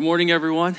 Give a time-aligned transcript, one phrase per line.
[0.00, 0.76] Good morning, everyone.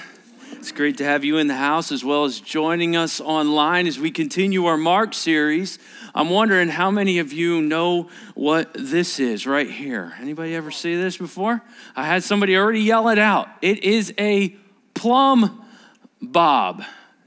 [0.53, 3.99] It's great to have you in the house as well as joining us online as
[3.99, 5.77] we continue our Mark series.
[6.15, 10.13] I'm wondering how many of you know what this is right here.
[10.19, 11.61] Anybody ever see this before?
[11.95, 13.47] I had somebody already yell it out.
[13.61, 14.55] It is a
[14.95, 15.65] plumb
[16.19, 16.83] bob.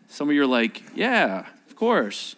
[0.08, 2.34] Some of you are like, yeah, of course.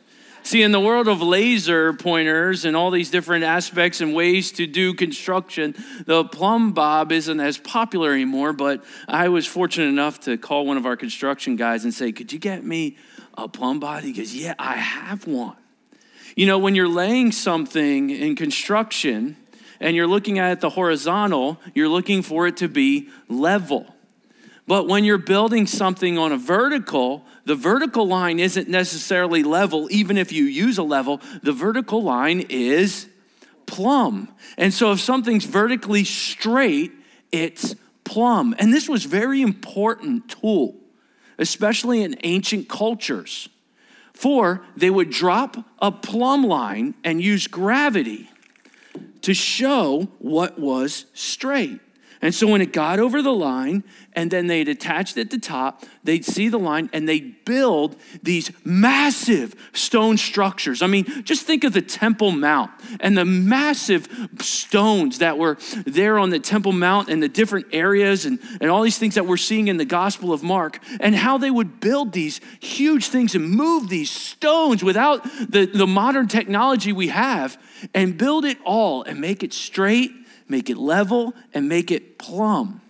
[0.46, 4.68] See, in the world of laser pointers and all these different aspects and ways to
[4.68, 5.74] do construction,
[6.04, 8.52] the plumb bob isn't as popular anymore.
[8.52, 12.32] But I was fortunate enough to call one of our construction guys and say, Could
[12.32, 12.96] you get me
[13.36, 14.04] a plumb bob?
[14.04, 15.56] He goes, Yeah, I have one.
[16.36, 19.36] You know, when you're laying something in construction
[19.80, 23.92] and you're looking at it the horizontal, you're looking for it to be level.
[24.68, 30.18] But when you're building something on a vertical, the vertical line isn't necessarily level, even
[30.18, 31.20] if you use a level.
[31.44, 33.08] The vertical line is
[33.66, 34.28] plumb.
[34.58, 36.92] And so if something's vertically straight,
[37.30, 38.56] it's plumb.
[38.58, 40.74] And this was very important tool,
[41.38, 43.48] especially in ancient cultures.
[44.12, 48.28] For they would drop a plumb line and use gravity
[49.22, 51.80] to show what was straight.
[52.22, 55.38] And so when it got over the line, and then they'd attach it at the
[55.38, 60.82] top, they'd see the line, and they'd build these massive stone structures.
[60.82, 64.08] I mean, just think of the Temple Mount and the massive
[64.40, 68.82] stones that were there on the Temple Mount and the different areas and, and all
[68.82, 72.12] these things that we're seeing in the Gospel of Mark, and how they would build
[72.12, 77.58] these huge things and move these stones without the, the modern technology we have
[77.94, 80.12] and build it all and make it straight
[80.48, 82.80] make it level, and make it plumb.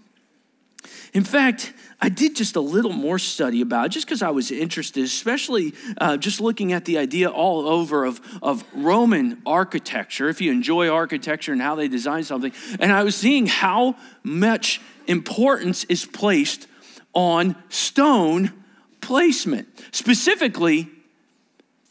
[1.12, 4.50] In fact, I did just a little more study about it just because I was
[4.50, 10.40] interested, especially uh, just looking at the idea all over of, of Roman architecture, if
[10.40, 12.52] you enjoy architecture and how they design something.
[12.78, 16.66] And I was seeing how much importance is placed
[17.14, 18.52] on stone
[19.00, 20.90] placement, specifically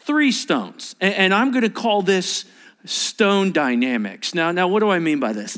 [0.01, 0.95] three stones.
[1.01, 2.45] And, and I'm going to call this
[2.85, 4.33] stone dynamics.
[4.33, 5.57] Now, now what do I mean by this?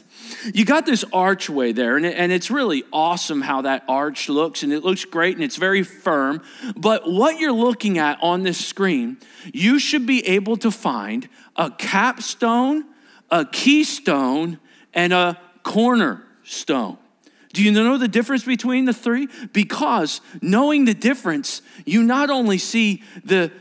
[0.54, 4.64] You got this archway there, and, it, and it's really awesome how that arch looks,
[4.64, 6.42] and it looks great and it's very firm.
[6.76, 9.18] But what you're looking at on this screen,
[9.54, 12.86] you should be able to find a capstone,
[13.30, 14.60] a keystone,
[14.94, 16.98] and a cornerstone.
[17.54, 19.28] Do you know the difference between the three?
[19.52, 23.52] Because knowing the difference, you not only see the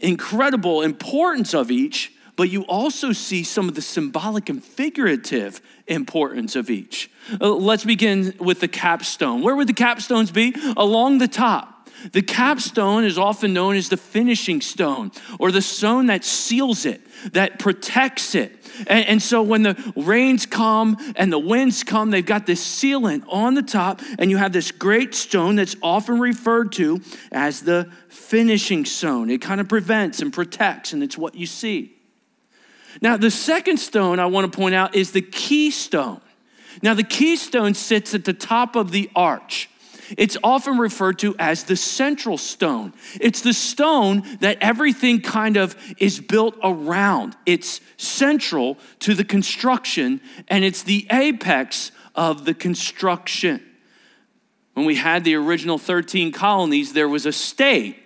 [0.00, 6.56] incredible importance of each, but you also see some of the symbolic and figurative importance
[6.56, 7.10] of each.
[7.40, 9.42] Uh, let's begin with the capstone.
[9.42, 10.54] Where would the capstones be?
[10.76, 11.68] Along the top.
[12.10, 17.00] The capstone is often known as the finishing stone or the stone that seals it,
[17.32, 18.58] that protects it.
[18.88, 23.24] And, and, so when the rains come and the winds come, they've got this sealant
[23.28, 27.00] on the top, and you have this great stone that's often referred to
[27.30, 29.30] as the finishing stone.
[29.30, 32.01] It kind of prevents and protects, and it's what you see.
[33.00, 36.20] Now, the second stone I want to point out is the keystone.
[36.82, 39.68] Now, the keystone sits at the top of the arch.
[40.18, 42.92] It's often referred to as the central stone.
[43.20, 47.36] It's the stone that everything kind of is built around.
[47.46, 53.62] It's central to the construction and it's the apex of the construction.
[54.74, 57.96] When we had the original 13 colonies, there was a state.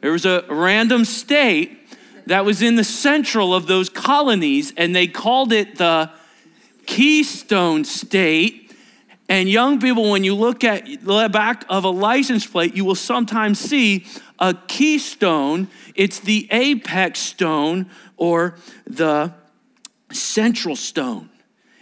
[0.00, 1.83] There was a random state
[2.26, 6.10] that was in the central of those colonies, and they called it the
[6.86, 8.72] Keystone State.
[9.28, 12.94] And young people, when you look at the back of a license plate, you will
[12.94, 14.06] sometimes see
[14.38, 15.68] a keystone.
[15.94, 18.56] It's the apex stone or
[18.86, 19.32] the
[20.12, 21.30] central stone.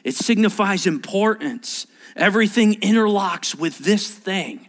[0.05, 1.87] It signifies importance.
[2.17, 4.69] Everything interlocks with this thing.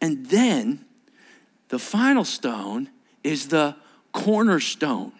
[0.00, 0.84] And then
[1.68, 2.88] the final stone
[3.22, 3.76] is the
[4.18, 5.12] cornerstone.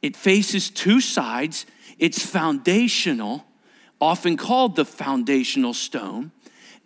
[0.00, 1.66] It faces two sides,
[1.98, 3.44] it's foundational,
[4.00, 6.32] often called the foundational stone,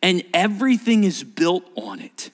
[0.02, 2.32] and everything is built on it.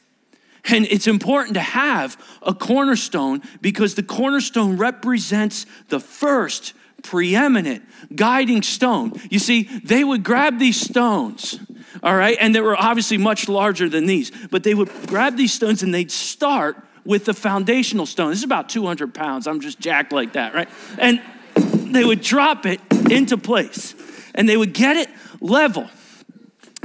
[0.65, 6.73] And it's important to have a cornerstone because the cornerstone represents the first
[7.03, 7.83] preeminent
[8.15, 9.13] guiding stone.
[9.31, 11.61] You see, they would grab these stones,
[12.03, 15.53] all right, and they were obviously much larger than these, but they would grab these
[15.53, 18.31] stones and they'd start with the foundational stone.
[18.31, 19.47] This is about 200 pounds.
[19.47, 20.69] I'm just jacked like that, right?
[20.99, 21.21] And
[21.55, 22.81] they would drop it
[23.11, 23.95] into place
[24.35, 25.09] and they would get it
[25.41, 25.89] level.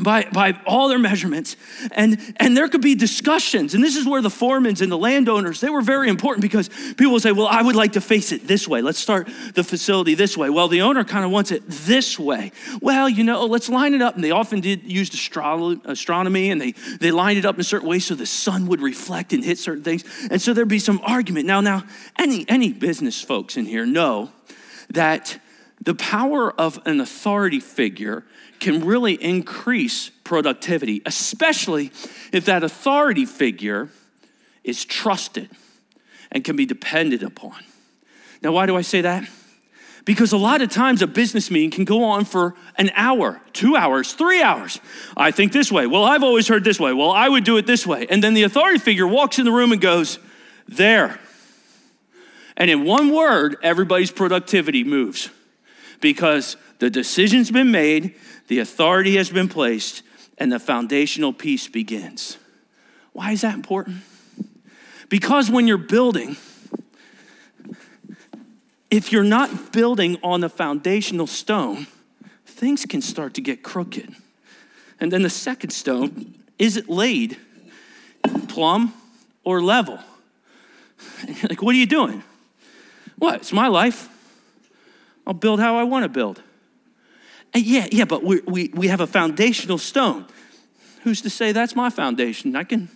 [0.06, 1.58] By, by all their measurements.
[1.92, 3.74] And, and there could be discussions.
[3.74, 7.12] And this is where the foremans and the landowners, they were very important because people
[7.12, 8.82] will say, well, I would like to face it this way.
[8.82, 10.50] Let's start the facility this way.
[10.52, 12.52] Well, the owner kind of wants it this way.
[12.82, 14.14] Well, you know, let's line it up.
[14.16, 17.66] And they often did use astro- astronomy and they, they lined it up in a
[17.66, 20.04] certain way so the sun would reflect and hit certain things.
[20.30, 21.48] And so there'd be some argument.
[21.48, 21.84] Now, now,
[22.18, 24.32] any, any business folks in here know
[24.92, 25.40] that
[25.86, 28.24] the power of an authority figure
[28.60, 31.92] can really increase productivity, especially
[32.32, 33.90] if that authority figure
[34.64, 35.50] is trusted
[36.32, 37.64] and can be depended upon.
[38.42, 39.30] Now, why do I say that?
[40.06, 43.76] Because a lot of times a business meeting can go on for an hour, two
[43.76, 44.80] hours, three hours.
[45.16, 45.88] I think this way.
[45.88, 46.94] Well, I've always heard this way.
[46.94, 48.06] Well, I would do it this way.
[48.10, 50.20] And then the authority figure walks in the room and goes,
[50.68, 51.20] There.
[52.58, 55.30] And in one word, everybody's productivity moves
[56.06, 58.14] because the decision's been made,
[58.48, 60.04] the authority has been placed,
[60.38, 62.38] and the foundational piece begins.
[63.14, 64.04] Why is that important?
[65.10, 66.38] Because when you're building,
[68.92, 71.88] if you're not building on the foundational stone,
[72.46, 74.16] things can start to get crooked.
[75.00, 77.38] And then the second stone is it laid
[78.48, 78.94] plumb
[79.44, 80.00] or level?
[81.50, 82.22] like, what are you doing?
[83.18, 83.38] What?
[83.38, 84.10] It's my life.
[85.26, 86.42] I'll build how I want to build.
[87.54, 90.26] And yeah, yeah, but we, we, we have a foundational stone.
[91.04, 92.56] Who's to say that's my foundation?
[92.56, 92.90] I can,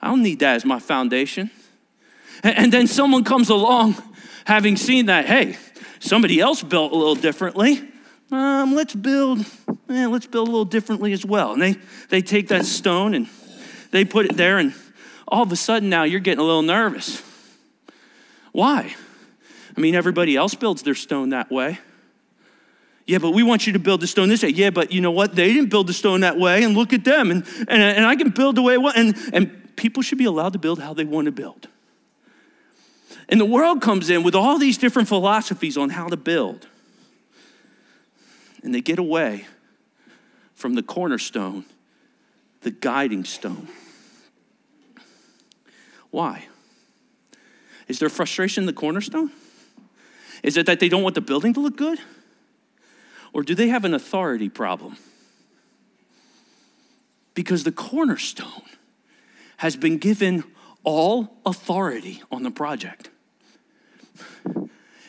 [0.00, 1.50] I don't need that as my foundation.
[2.42, 3.96] And, and then someone comes along
[4.44, 5.58] having seen that, hey,
[5.98, 7.82] somebody else built a little differently.
[8.32, 9.44] Um, let's build,
[9.88, 11.52] let's build a little differently as well.
[11.52, 11.76] And they,
[12.08, 13.28] they take that stone and
[13.90, 14.72] they put it there, and
[15.26, 17.22] all of a sudden now you're getting a little nervous.
[18.52, 18.94] Why?
[19.76, 21.78] I mean, everybody else builds their stone that way.
[23.06, 24.50] Yeah, but we want you to build the stone this way.
[24.50, 25.34] Yeah, but you know what?
[25.34, 27.30] They didn't build the stone that way, and look at them.
[27.30, 28.96] And, and, and I can build the way I want.
[28.96, 31.68] And, and people should be allowed to build how they want to build.
[33.28, 36.66] And the world comes in with all these different philosophies on how to build.
[38.62, 39.46] And they get away
[40.54, 41.64] from the cornerstone,
[42.60, 43.68] the guiding stone.
[46.10, 46.46] Why?
[47.88, 49.30] Is there frustration in the cornerstone?
[50.42, 51.98] Is it that they don't want the building to look good?
[53.32, 54.96] Or do they have an authority problem?
[57.34, 58.62] Because the cornerstone
[59.58, 60.44] has been given
[60.82, 63.10] all authority on the project.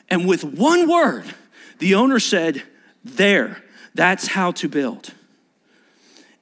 [0.10, 1.24] And with one word,
[1.80, 2.63] the owner said,
[3.04, 3.63] There,
[3.95, 5.13] that's how to build.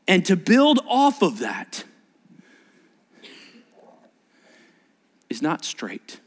[0.08, 1.84] And to build off of that
[5.30, 6.20] is not straight.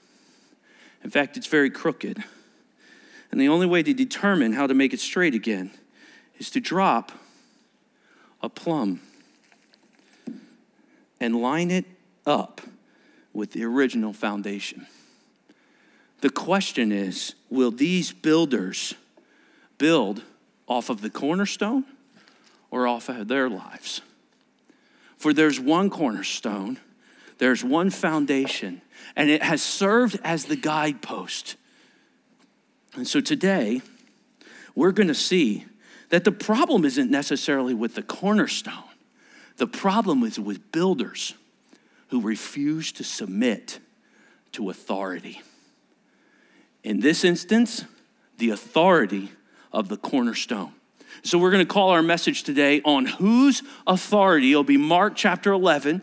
[1.02, 2.22] In fact, it's very crooked.
[3.32, 5.70] And the only way to determine how to make it straight again
[6.38, 7.12] is to drop
[8.42, 9.00] a plumb
[11.18, 11.86] and line it
[12.26, 12.60] up
[13.32, 14.86] with the original foundation.
[16.20, 18.94] The question is will these builders
[19.78, 20.22] build
[20.68, 21.84] off of the cornerstone
[22.70, 24.02] or off of their lives?
[25.16, 26.78] For there's one cornerstone,
[27.38, 28.82] there's one foundation,
[29.16, 31.56] and it has served as the guidepost
[32.94, 33.82] and so today,
[34.74, 35.64] we're going to see
[36.10, 38.84] that the problem isn't necessarily with the cornerstone,
[39.56, 41.34] the problem is with builders
[42.08, 43.78] who refuse to submit
[44.52, 45.40] to authority.
[46.84, 47.84] In this instance,
[48.38, 49.30] the authority
[49.72, 50.72] of the cornerstone.
[51.22, 54.50] So we're going to call our message today on whose authority.
[54.50, 56.02] It'll be Mark chapter 11,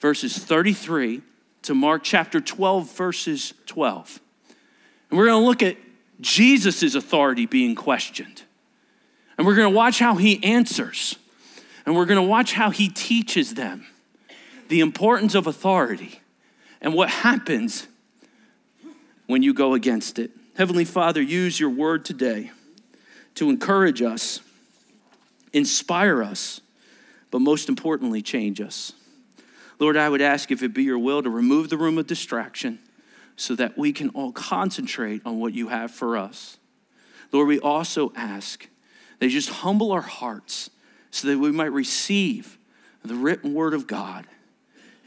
[0.00, 1.22] verses 33
[1.62, 4.20] to Mark chapter 12, verses 12.
[5.10, 5.76] And we're going to look at
[6.22, 8.42] Jesus' authority being questioned.
[9.36, 11.16] And we're going to watch how he answers.
[11.84, 13.86] And we're going to watch how he teaches them
[14.68, 16.20] the importance of authority
[16.80, 17.86] and what happens
[19.26, 20.30] when you go against it.
[20.56, 22.50] Heavenly Father, use your word today
[23.34, 24.40] to encourage us,
[25.52, 26.60] inspire us,
[27.30, 28.92] but most importantly, change us.
[29.78, 32.78] Lord, I would ask if it be your will to remove the room of distraction
[33.36, 36.58] so that we can all concentrate on what you have for us.
[37.32, 38.68] Lord, we also ask
[39.18, 40.70] that you just humble our hearts
[41.10, 42.58] so that we might receive
[43.04, 44.26] the written word of God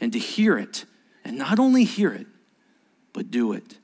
[0.00, 0.84] and to hear it,
[1.24, 2.26] and not only hear it,
[3.12, 3.78] but do it.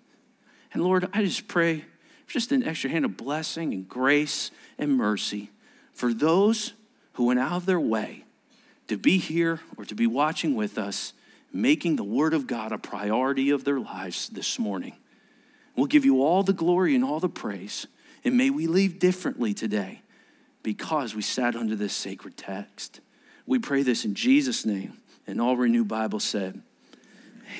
[0.72, 1.84] And Lord, I just pray
[2.26, 5.50] just an extra hand of blessing and grace and mercy
[5.92, 6.72] for those
[7.14, 8.25] who went out of their way
[8.88, 11.12] to be here or to be watching with us
[11.52, 14.97] making the Word of God a priority of their lives this morning.
[15.76, 17.87] We'll give you all the glory and all the praise.
[18.25, 20.02] And may we leave differently today
[20.62, 23.00] because we sat under this sacred text.
[23.47, 24.99] We pray this in Jesus' name.
[25.26, 26.62] And all Renew Bible said,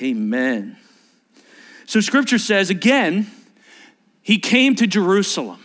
[0.01, 0.77] Amen.
[1.85, 3.27] So scripture says again,
[4.21, 5.63] he came to Jerusalem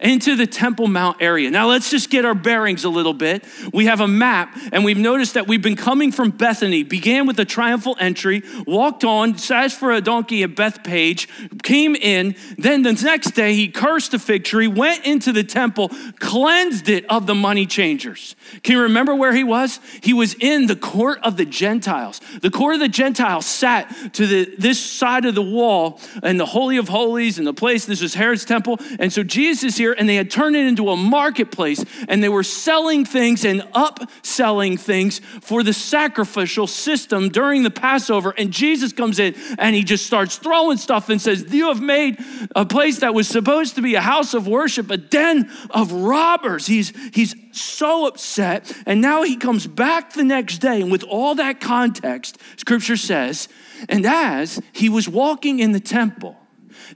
[0.00, 1.50] into the Temple Mount area.
[1.50, 3.44] Now, let's just get our bearings a little bit.
[3.72, 7.38] We have a map, and we've noticed that we've been coming from Bethany, began with
[7.40, 11.28] a triumphal entry, walked on, sat for a donkey at Bethpage,
[11.62, 12.36] came in.
[12.56, 15.90] Then the next day, he cursed the fig tree, went into the temple,
[16.20, 18.36] cleansed it of the money changers.
[18.62, 19.80] Can you remember where he was?
[20.02, 22.20] He was in the court of the Gentiles.
[22.40, 26.46] The court of the Gentiles sat to the, this side of the wall, and the
[26.46, 28.78] Holy of Holies, and the place, this was Herod's temple.
[29.00, 32.28] And so Jesus here here and they had turned it into a marketplace and they
[32.28, 38.34] were selling things and upselling things for the sacrificial system during the Passover.
[38.36, 42.18] And Jesus comes in and he just starts throwing stuff and says, You have made
[42.54, 46.66] a place that was supposed to be a house of worship, a den of robbers.
[46.66, 48.72] He's, he's so upset.
[48.86, 50.80] And now he comes back the next day.
[50.82, 53.48] And with all that context, scripture says,
[53.88, 56.36] and as he was walking in the temple,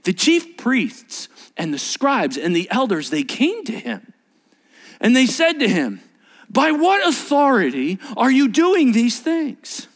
[0.03, 4.13] the chief priests and the scribes and the elders, they came to him
[4.99, 6.01] and they said to him,
[6.49, 9.87] By what authority are you doing these things?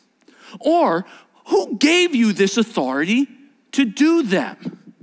[0.59, 1.05] Or
[1.47, 3.27] who gave you this authority
[3.71, 4.95] to do them?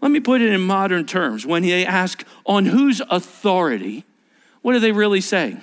[0.00, 1.44] Let me put it in modern terms.
[1.44, 4.04] When they ask, On whose authority?
[4.62, 5.62] What are they really saying?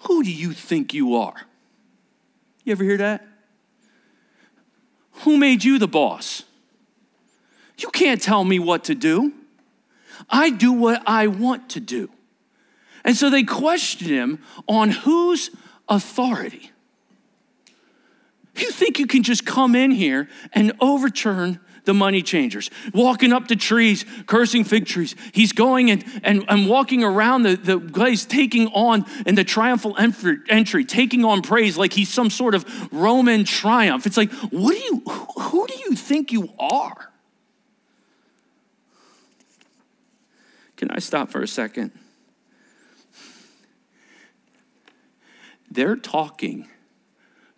[0.00, 1.34] Who do you think you are?
[2.64, 3.26] You ever hear that?
[5.24, 6.44] Who made you the boss?
[7.78, 9.32] You can't tell me what to do.
[10.30, 12.10] I do what I want to do.
[13.04, 15.50] And so they question him on whose
[15.88, 16.70] authority.
[18.56, 23.48] You think you can just come in here and overturn the money changers, walking up
[23.48, 25.14] to trees, cursing fig trees.
[25.32, 29.96] He's going and, and, and walking around the, the place, taking on in the triumphal
[29.98, 34.06] entry, taking on praise like he's some sort of Roman triumph.
[34.06, 37.12] It's like, what do you, who, who do you think you are?
[40.76, 41.92] Can I stop for a second?
[45.70, 46.68] They're talking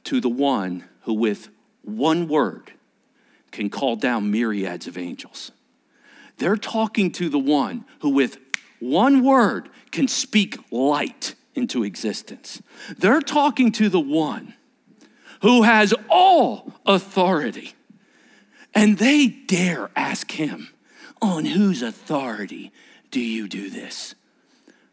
[0.04, 1.48] to the one who, with
[1.82, 2.72] one word,
[3.50, 5.52] can call down myriads of angels.
[6.38, 8.38] They're talking to the one who, with
[8.80, 12.62] one word, can speak light into existence.
[12.96, 14.54] They're talking to the one
[15.42, 17.74] who has all authority.
[18.74, 20.68] And they dare ask him,
[21.20, 22.72] On whose authority
[23.10, 24.14] do you do this?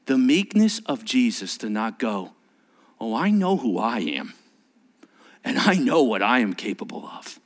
[0.05, 2.31] The meekness of Jesus to not go,
[2.99, 4.33] Oh, I know who I am,
[5.43, 7.39] and I know what I am capable of.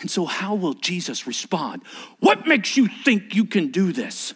[0.00, 1.82] And so, how will Jesus respond?
[2.20, 4.34] What makes you think you can do this?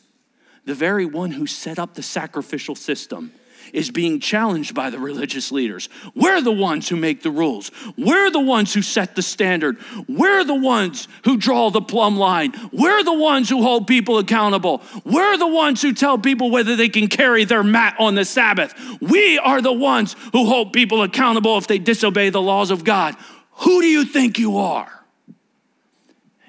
[0.65, 3.33] The very one who set up the sacrificial system
[3.73, 5.89] is being challenged by the religious leaders.
[6.15, 7.71] We're the ones who make the rules.
[7.97, 9.79] We're the ones who set the standard.
[10.09, 12.53] We're the ones who draw the plumb line.
[12.73, 14.83] We're the ones who hold people accountable.
[15.05, 18.75] We're the ones who tell people whether they can carry their mat on the Sabbath.
[19.01, 23.17] We are the ones who hold people accountable if they disobey the laws of God.
[23.61, 24.96] Who do you think you are?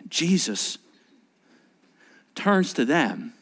[0.07, 0.77] Jesus
[2.35, 3.33] turns to them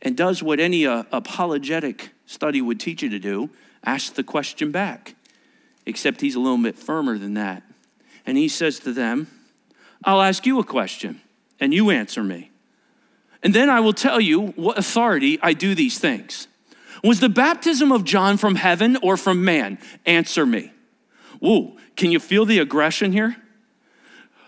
[0.00, 3.50] and does what any uh, apologetic study would teach you to do
[3.84, 5.14] ask the question back.
[5.86, 7.62] Except he's a little bit firmer than that.
[8.24, 9.26] And he says to them,
[10.04, 11.20] I'll ask you a question,
[11.58, 12.50] and you answer me.
[13.42, 16.46] And then I will tell you what authority I do these things.
[17.02, 19.78] Was the baptism of John from heaven or from man?
[20.06, 20.72] Answer me.
[21.40, 23.36] Whoa, can you feel the aggression here?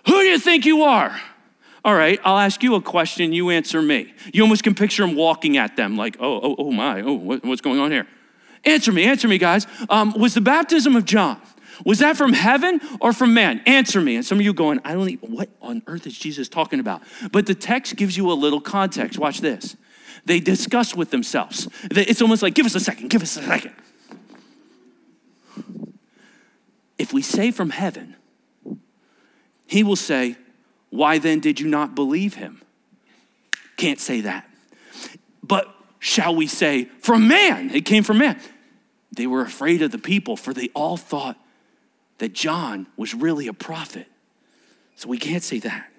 [0.06, 1.18] Who do you think you are?
[1.84, 4.14] All right, I'll ask you a question, you answer me.
[4.32, 7.44] You almost can picture him walking at them like, oh, oh, oh my, oh, what,
[7.44, 8.06] what's going on here?
[8.64, 9.66] Answer me, answer me, guys.
[9.90, 11.38] Um, was the baptism of John,
[11.84, 13.60] was that from heaven or from man?
[13.66, 14.16] Answer me.
[14.16, 17.02] And some of you going, I don't even, what on earth is Jesus talking about?
[17.32, 19.18] But the text gives you a little context.
[19.18, 19.76] Watch this.
[20.24, 21.68] They discuss with themselves.
[21.90, 23.74] It's almost like, give us a second, give us a second.
[26.96, 28.16] If we say from heaven,
[29.74, 30.36] he will say,
[30.90, 32.62] Why then did you not believe him?
[33.76, 34.48] Can't say that.
[35.42, 37.74] But shall we say, From man?
[37.74, 38.38] It came from man.
[39.16, 41.36] They were afraid of the people, for they all thought
[42.18, 44.06] that John was really a prophet.
[44.94, 45.90] So we can't say that.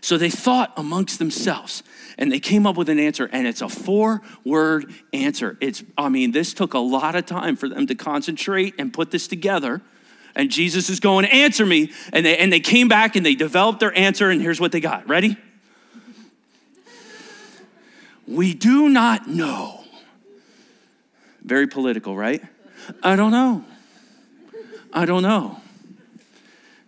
[0.00, 1.82] So they thought amongst themselves
[2.18, 5.58] and they came up with an answer, and it's a four word answer.
[5.60, 9.10] It's, I mean, this took a lot of time for them to concentrate and put
[9.10, 9.82] this together
[10.34, 11.92] and Jesus is going, to Answer me.
[12.12, 14.80] And they, and they came back and they developed their answer, and here's what they
[14.80, 15.08] got.
[15.08, 15.36] Ready?
[18.26, 19.84] We do not know.
[21.42, 22.42] Very political, right?
[23.02, 23.64] I don't know.
[24.92, 25.60] I don't know.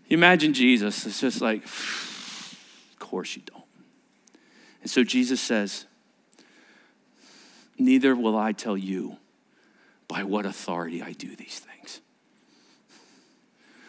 [0.08, 3.64] You imagine Jesus, it's just like, of course you don't.
[4.82, 5.84] And so Jesus says,
[7.78, 9.18] Neither will I tell you
[10.08, 11.65] by what authority I do these things.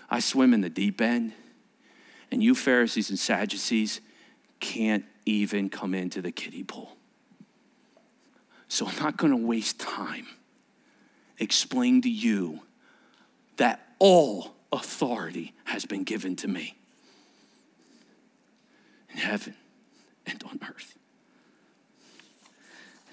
[0.09, 1.33] I swim in the deep end,
[2.31, 4.01] and you Pharisees and Sadducees
[4.59, 6.95] can't even come into the kiddie pool.
[8.69, 10.27] So I'm not going to waste time
[11.39, 12.61] explaining to you
[13.57, 16.75] that all authority has been given to me
[19.09, 19.55] in heaven
[20.25, 20.97] and on earth.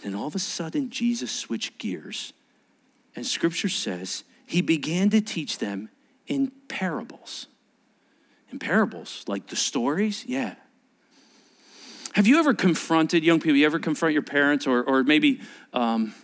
[0.02, 2.32] And all of a sudden, Jesus switched gears,
[3.16, 5.88] and scripture says he began to teach them
[6.26, 7.46] in parables.
[8.50, 10.24] In parables, like the stories?
[10.26, 10.54] Yeah.
[12.14, 13.56] Have you ever confronted young people?
[13.56, 15.40] You ever confront your parents or, or maybe
[15.72, 16.14] um,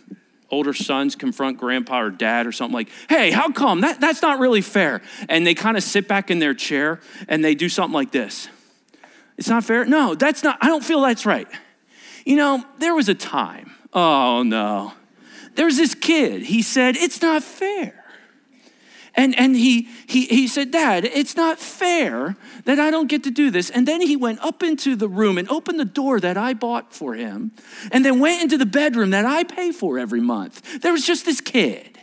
[0.49, 3.81] older sons confront grandpa or dad or something like, hey, how come?
[3.81, 5.01] That, that's not really fair.
[5.27, 8.47] And they kind of sit back in their chair and they do something like this.
[9.37, 9.85] It's not fair?
[9.85, 11.47] No, that's not, I don't feel that's right.
[12.25, 14.93] You know, there was a time, oh no,
[15.55, 18.00] there was this kid, he said, it's not fair.
[19.15, 23.31] And, and he, he, he said, Dad, it's not fair that I don't get to
[23.31, 23.69] do this.
[23.69, 26.93] And then he went up into the room and opened the door that I bought
[26.93, 27.51] for him,
[27.91, 30.81] and then went into the bedroom that I pay for every month.
[30.81, 31.99] There was just this kid.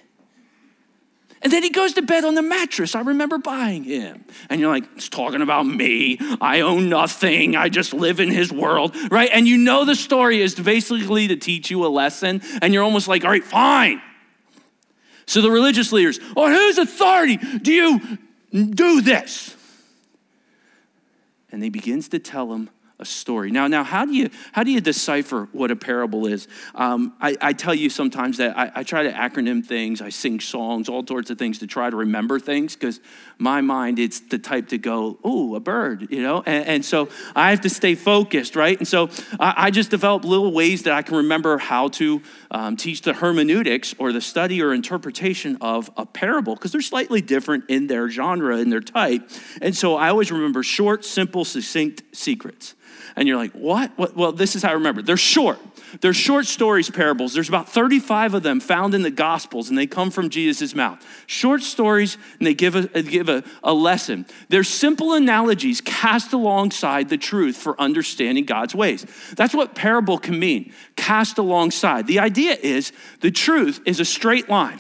[1.41, 4.25] And then he goes to bed on the mattress I remember buying him.
[4.51, 6.19] And you're like, he's talking about me.
[6.41, 7.55] I own nothing.
[7.55, 9.31] I just live in his world, right?
[9.33, 12.43] And you know the story is basically to teach you a lesson.
[12.61, 14.03] And you're almost like, all right, fine.
[15.29, 18.19] So the religious leaders, on whose authority do you
[18.51, 19.55] do this?
[21.53, 22.71] And he begins to tell them
[23.01, 23.53] a story.
[23.53, 26.49] Now, now, how do you how do you decipher what a parable is?
[26.75, 30.03] Um, I, I, tell you sometimes that I, I, try to acronym things.
[30.03, 32.99] I sing songs, all sorts of things to try to remember things because
[33.39, 36.43] my mind it's the type to go, oh, a bird, you know.
[36.45, 38.77] And, and, so I have to stay focused, right?
[38.77, 42.77] And so I, I just develop little ways that I can remember how to um,
[42.77, 47.65] teach the hermeneutics or the study or interpretation of a parable because they're slightly different
[47.69, 49.31] in their genre and their type.
[49.63, 52.75] And so I always remember short, simple, succinct secrets
[53.19, 53.91] and you're like, what?
[54.17, 55.03] Well, this is how I remember.
[55.03, 55.59] They're short.
[56.01, 57.35] They're short stories, parables.
[57.35, 61.05] There's about 35 of them found in the Gospels, and they come from Jesus' mouth.
[61.27, 64.25] Short stories, and they give a, give a, a lesson.
[64.51, 69.05] They're simple analogies cast alongside the truth for understanding God's ways.
[69.35, 72.07] That's what parable can mean cast alongside.
[72.07, 74.79] The idea is the truth is a straight line,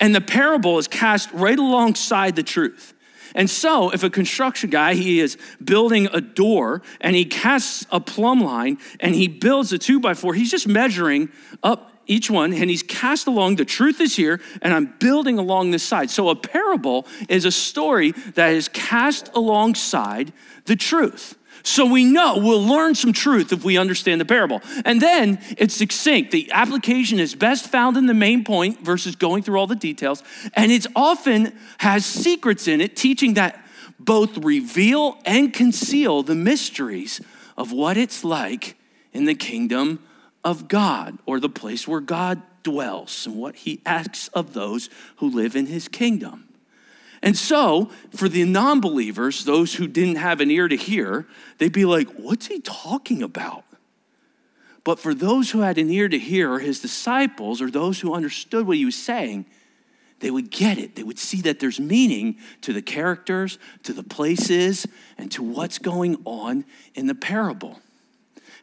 [0.00, 2.94] and the parable is cast right alongside the truth.
[3.34, 8.00] And so, if a construction guy, he is building a door and he casts a
[8.00, 11.28] plumb line and he builds a two by four, he's just measuring
[11.62, 15.70] up each one and he's cast along the truth is here and I'm building along
[15.70, 16.10] this side.
[16.10, 20.32] So, a parable is a story that is cast alongside
[20.66, 21.36] the truth.
[21.62, 24.62] So we know we'll learn some truth if we understand the parable.
[24.84, 26.30] And then it's succinct.
[26.30, 30.22] The application is best found in the main point versus going through all the details.
[30.54, 33.64] And it often has secrets in it, teaching that
[33.98, 37.20] both reveal and conceal the mysteries
[37.56, 38.76] of what it's like
[39.12, 40.02] in the kingdom
[40.42, 45.28] of God or the place where God dwells and what he asks of those who
[45.30, 46.49] live in his kingdom.
[47.22, 51.26] And so, for the non believers, those who didn't have an ear to hear,
[51.58, 53.64] they'd be like, What's he talking about?
[54.84, 58.14] But for those who had an ear to hear, or his disciples, or those who
[58.14, 59.44] understood what he was saying,
[60.20, 60.96] they would get it.
[60.96, 64.86] They would see that there's meaning to the characters, to the places,
[65.18, 67.80] and to what's going on in the parable.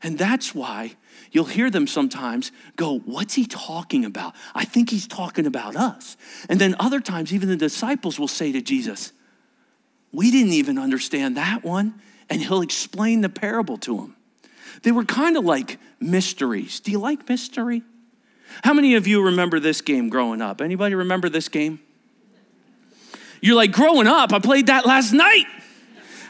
[0.01, 0.95] And that's why
[1.31, 4.35] You'll hear them sometimes go, What's he talking about?
[4.55, 6.17] I think he's talking about us.
[6.49, 9.11] And then other times, even the disciples will say to Jesus,
[10.11, 12.01] We didn't even understand that one.
[12.29, 14.15] And he'll explain the parable to them.
[14.83, 16.79] They were kind of like mysteries.
[16.79, 17.83] Do you like mystery?
[18.63, 20.61] How many of you remember this game growing up?
[20.61, 21.79] Anybody remember this game?
[23.41, 25.45] You're like, growing up, I played that last night.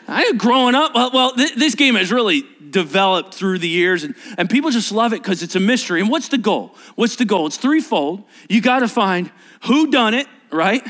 [0.08, 4.50] I growing up, well, th- this game has really developed through the years, and, and
[4.50, 6.02] people just love it because it's a mystery.
[6.02, 6.76] And what's the goal?
[6.96, 7.48] What's the goal?
[7.48, 8.24] It's threefold.
[8.50, 9.32] You got to find
[9.65, 10.86] who done it, right?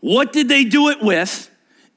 [0.00, 1.50] What did they do it with,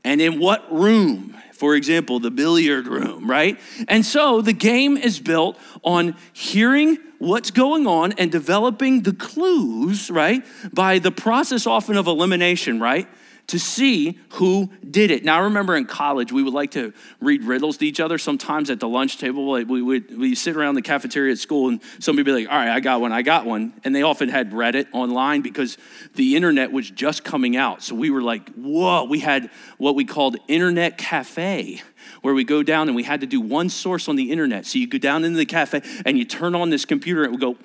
[0.04, 1.38] and in what room?
[1.54, 3.60] For example, the billiard room, right?
[3.88, 10.10] And so the game is built on hearing what's going on and developing the clues,
[10.10, 10.44] right?
[10.74, 13.08] By the process often of elimination, right?
[13.48, 15.24] To see who did it.
[15.24, 18.18] Now, I remember in college, we would like to read riddles to each other.
[18.18, 21.82] Sometimes at the lunch table, we would we sit around the cafeteria at school, and
[22.00, 23.74] somebody would be like, All right, I got one, I got one.
[23.84, 25.78] And they often had read it online because
[26.16, 27.84] the internet was just coming out.
[27.84, 31.82] So we were like, Whoa, we had what we called Internet Cafe
[32.22, 34.66] where we go down and we had to do one source on the internet.
[34.66, 37.40] So you go down into the cafe and you turn on this computer and it
[37.40, 37.58] would go,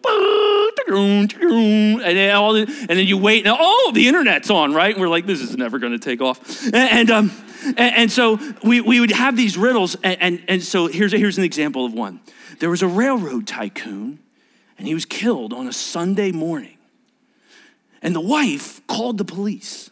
[0.88, 1.30] and
[2.00, 4.94] then, all the, and then you wait and oh, the internet's on, right?
[4.94, 6.64] And we're like, this is never going to take off.
[6.66, 7.30] And, and um,
[7.66, 9.96] and, and, so we, we would have these riddles.
[9.96, 12.20] And, and, and so here's, here's an example of one.
[12.60, 14.20] There was a railroad tycoon,
[14.78, 16.78] and he was killed on a Sunday morning.
[18.02, 19.90] And the wife called the police,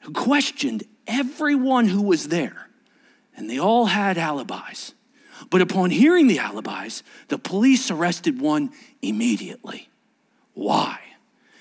[0.00, 2.61] who questioned everyone who was there
[3.36, 4.94] and they all had alibis.
[5.50, 9.88] But upon hearing the alibis, the police arrested one immediately.
[10.54, 10.98] Why?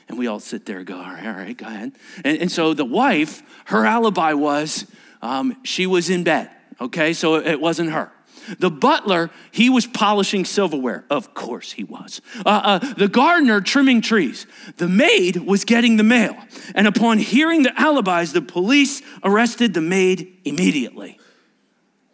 [0.07, 1.93] And we all sit there and go, all right, all right, go ahead.
[2.23, 4.85] And, and so the wife, her alibi was
[5.21, 7.13] um, she was in bed, okay?
[7.13, 8.11] So it wasn't her.
[8.59, 11.05] The butler, he was polishing silverware.
[11.09, 12.21] Of course he was.
[12.45, 14.47] Uh, uh, the gardener, trimming trees.
[14.77, 16.35] The maid was getting the mail.
[16.73, 21.19] And upon hearing the alibis, the police arrested the maid immediately.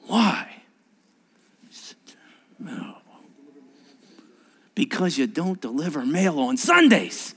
[0.08, 0.50] Why?
[4.74, 7.36] Because you don't deliver mail on Sundays.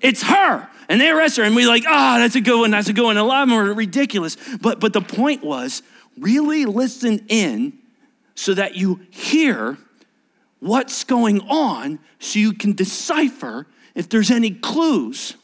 [0.00, 0.68] It's her.
[0.88, 2.92] And they arrest her, and we're like, ah, oh, that's a good one, that's a
[2.92, 3.16] good one.
[3.16, 4.36] A lot of them are ridiculous.
[4.60, 5.82] But, but the point was
[6.18, 7.78] really listen in
[8.34, 9.76] so that you hear
[10.60, 15.34] what's going on so you can decipher if there's any clues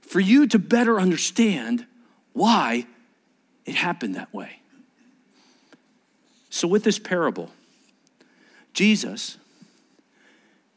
[0.00, 1.86] for you to better understand
[2.32, 2.86] why
[3.64, 4.61] it happened that way.
[6.54, 7.48] So, with this parable,
[8.74, 9.38] Jesus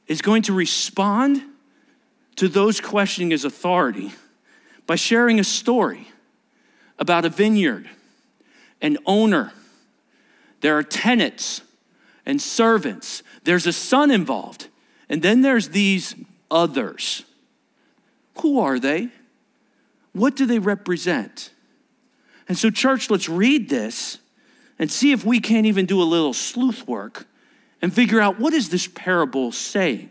[0.07, 1.41] is going to respond
[2.37, 4.13] to those questioning his authority
[4.87, 6.07] by sharing a story
[6.97, 7.89] about a vineyard,
[8.81, 9.51] an owner.
[10.61, 11.59] There are tenants
[12.25, 13.21] and servants.
[13.43, 14.69] There's a son involved.
[15.09, 16.15] And then there's these
[16.49, 17.25] others.
[18.39, 19.09] Who are they?
[20.13, 21.51] What do they represent?
[22.47, 24.19] And so, church, let's read this
[24.77, 27.27] and see if we can't even do a little sleuth work
[27.81, 30.09] and figure out what is this parable saying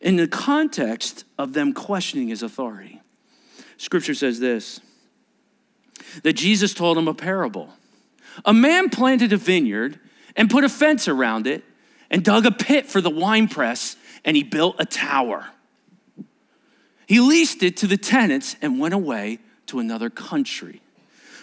[0.00, 3.00] in the context of them questioning his authority.
[3.76, 4.80] Scripture says this
[6.22, 7.70] that Jesus told him a parable.
[8.44, 9.98] A man planted a vineyard
[10.36, 11.64] and put a fence around it
[12.10, 15.46] and dug a pit for the winepress and he built a tower.
[17.06, 20.80] He leased it to the tenants and went away to another country.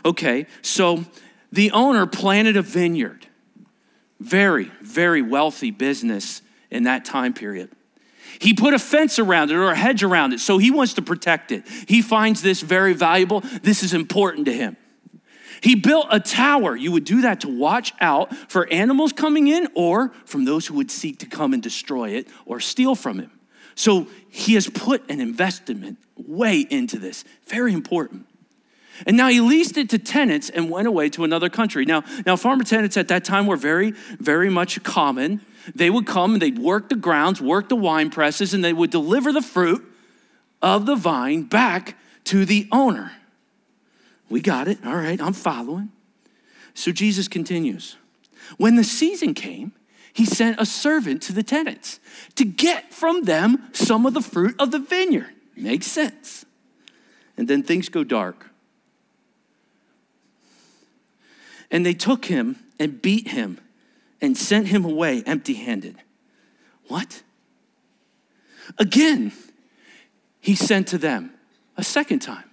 [0.06, 1.06] Okay, so
[1.52, 3.28] the owner planted a vineyard.
[4.20, 7.72] Very, very wealthy business in that time period.
[8.40, 11.02] He put a fence around it or a hedge around it, so he wants to
[11.02, 11.68] protect it.
[11.88, 13.42] He finds this very valuable.
[13.64, 14.78] This is important to him.
[15.62, 16.76] He built a tower.
[16.76, 20.76] You would do that to watch out for animals coming in or from those who
[20.76, 23.32] would seek to come and destroy it or steal from him.
[23.76, 27.26] So he has put an investment way into this.
[27.48, 28.26] Very important.
[29.06, 31.86] And now he leased it to tenants and went away to another country.
[31.86, 35.42] Now, now farmer tenants at that time were very, very much common.
[35.74, 38.90] They would come and they'd work the grounds, work the wine presses, and they would
[38.90, 39.86] deliver the fruit
[40.62, 43.12] of the vine back to the owner.
[44.30, 44.80] We got it.
[44.86, 45.92] All right, I'm following.
[46.74, 47.98] So Jesus continues.
[48.58, 49.74] When the season came,
[50.14, 52.00] he sent a servant to the tenants
[52.36, 55.34] to get from them some of the fruit of the vineyard.
[55.56, 56.46] Makes sense.
[57.38, 58.49] And then things go dark.
[61.71, 63.60] And they took him and beat him
[64.21, 65.95] and sent him away empty handed.
[66.88, 67.21] What?
[68.77, 69.32] Again,
[70.39, 71.32] he sent to them
[71.77, 72.45] a second time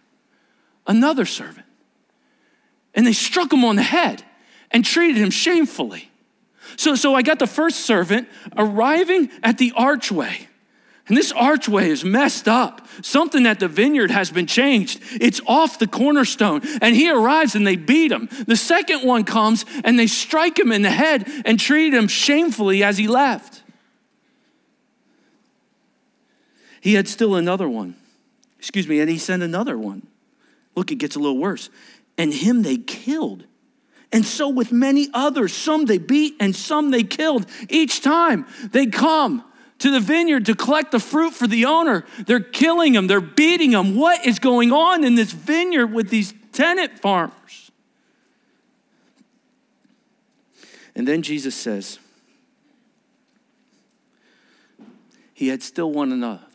[0.87, 1.67] another servant.
[2.95, 4.23] And they struck him on the head
[4.71, 6.11] and treated him shamefully.
[6.77, 10.49] So, so I got the first servant arriving at the archway
[11.09, 12.87] and this archway is messed up.
[13.01, 15.01] Something at the vineyard has been changed.
[15.21, 16.63] It's off the cornerstone.
[16.81, 18.29] And he arrives and they beat him.
[18.47, 22.83] The second one comes and they strike him in the head and treat him shamefully
[22.83, 23.63] as he left.
[26.81, 27.95] He had still another one.
[28.59, 30.07] Excuse me, and he sent another one.
[30.75, 31.71] Look, it gets a little worse.
[32.19, 33.45] And him they killed.
[34.13, 37.47] And so with many others, some they beat and some they killed.
[37.69, 39.45] Each time they come
[39.79, 42.05] to the vineyard to collect the fruit for the owner.
[42.27, 43.97] They're killing him, they're beating him.
[43.97, 47.71] What is going on in this vineyard with these tenant farmers?
[50.95, 51.99] And then Jesus says,
[55.35, 56.47] He had still one another.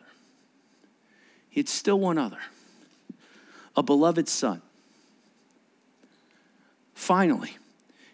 [1.51, 2.39] He had still one other.
[3.75, 4.63] A beloved son.
[6.95, 7.57] Finally,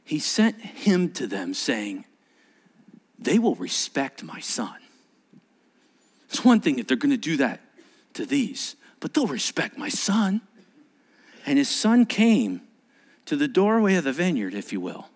[0.03, 2.03] he sent him to them, saying,
[3.17, 4.75] They will respect my son.
[6.29, 7.61] It's one thing if they're going to do that
[8.13, 10.41] to these, but they'll respect my son.
[11.45, 12.61] And his son came
[13.25, 15.07] to the doorway of the vineyard, if you will.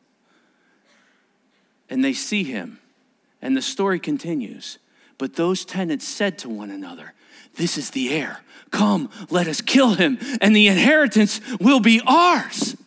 [1.89, 2.79] And they see him.
[3.41, 4.77] And the story continues.
[5.17, 7.13] But those tenants said to one another,
[7.55, 8.41] This is the heir.
[8.71, 12.77] Come, let us kill him, and the inheritance will be ours.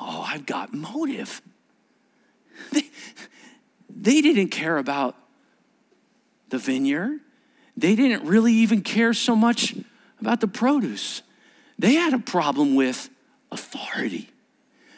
[0.00, 1.42] Oh, I've got motive.
[2.72, 2.90] They,
[3.90, 5.14] they didn't care about
[6.52, 7.18] the vineyard,
[7.76, 9.74] they didn't really even care so much
[10.20, 11.22] about the produce.
[11.78, 13.08] They had a problem with
[13.50, 14.28] authority.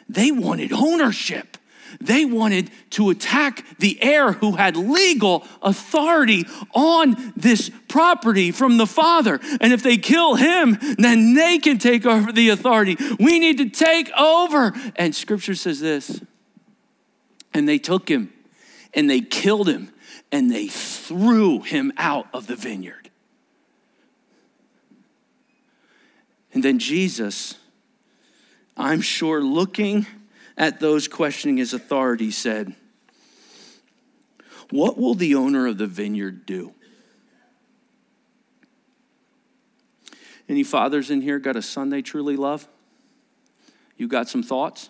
[0.07, 1.57] They wanted ownership.
[2.01, 8.85] They wanted to attack the heir who had legal authority on this property from the
[8.85, 9.39] father.
[9.61, 12.97] And if they kill him, then they can take over the authority.
[13.17, 14.73] We need to take over.
[14.97, 16.19] And scripture says this
[17.53, 18.33] and they took him
[18.93, 19.89] and they killed him
[20.31, 23.09] and they threw him out of the vineyard.
[26.53, 27.55] And then Jesus,
[28.77, 30.05] I'm sure looking
[30.57, 32.75] at those questioning his authority, said,
[34.69, 36.73] What will the owner of the vineyard do?
[40.47, 42.67] Any fathers in here got a son they truly love?
[43.97, 44.89] You got some thoughts?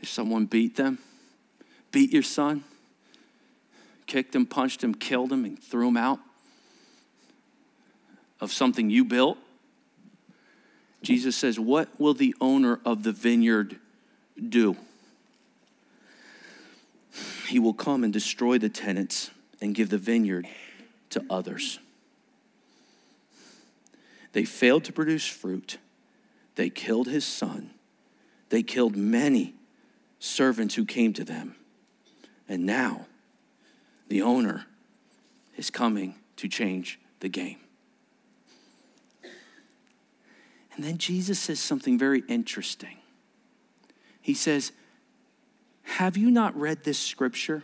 [0.00, 0.98] If someone beat them,
[1.92, 2.64] beat your son,
[4.06, 6.20] kicked him, punched him, killed him, and threw him out,
[8.40, 9.38] of something you built?
[11.02, 13.78] Jesus says, What will the owner of the vineyard
[14.48, 14.76] do?
[17.48, 20.46] He will come and destroy the tenants and give the vineyard
[21.10, 21.78] to others.
[24.32, 25.78] They failed to produce fruit.
[26.54, 27.70] They killed his son.
[28.50, 29.54] They killed many
[30.18, 31.56] servants who came to them.
[32.50, 33.06] And now
[34.08, 34.66] the owner
[35.56, 37.58] is coming to change the game.
[40.74, 42.96] And then Jesus says something very interesting.
[44.20, 44.72] He says,
[45.82, 47.62] Have you not read this scripture?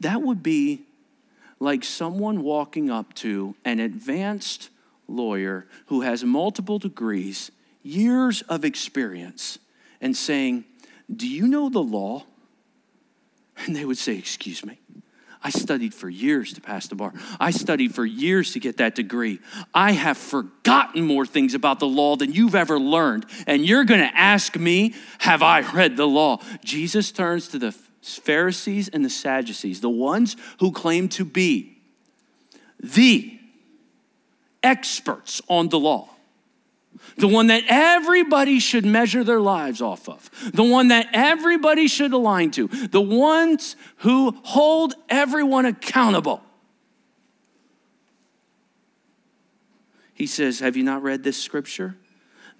[0.00, 0.82] That would be
[1.60, 4.68] like someone walking up to an advanced
[5.06, 7.52] lawyer who has multiple degrees,
[7.84, 9.60] years of experience,
[10.00, 10.64] and saying,
[11.14, 12.24] Do you know the law?
[13.58, 14.78] And they would say, Excuse me.
[15.44, 17.12] I studied for years to pass the bar.
[17.40, 19.40] I studied for years to get that degree.
[19.74, 23.26] I have forgotten more things about the law than you've ever learned.
[23.48, 26.38] And you're going to ask me, Have I read the law?
[26.64, 31.78] Jesus turns to the Pharisees and the Sadducees, the ones who claim to be
[32.78, 33.38] the
[34.62, 36.11] experts on the law
[37.16, 42.12] the one that everybody should measure their lives off of, the one that everybody should
[42.12, 46.42] align to, the ones who hold everyone accountable.
[50.14, 51.96] He says, Have you not read this scripture?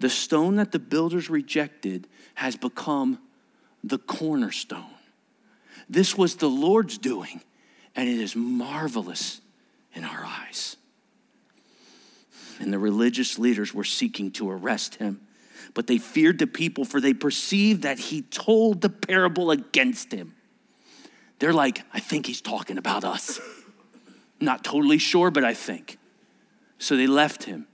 [0.01, 3.19] The stone that the builders rejected has become
[3.85, 4.85] the cornerstone.
[5.89, 7.43] This was the Lord's doing,
[7.95, 9.41] and it is marvelous
[9.95, 10.77] in our eyes
[12.63, 15.21] and the religious leaders were seeking to arrest him.
[15.75, 20.35] But they feared the people, for they perceived that he told the parable against him.
[21.39, 23.41] They're like, I think he's talking about us.
[24.41, 25.99] Not totally sure, but I think.
[26.79, 27.67] So they left him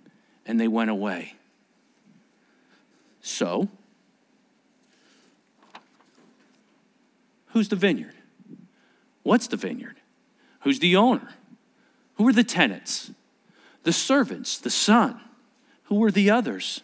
[0.47, 1.35] and they went away.
[3.21, 3.69] So,
[7.49, 8.15] who's the vineyard?
[9.23, 9.97] What's the vineyard?
[10.61, 11.29] Who's the owner?
[12.15, 13.11] Who are the tenants?
[13.89, 15.19] The servants, the son.
[15.85, 16.83] Who were the others?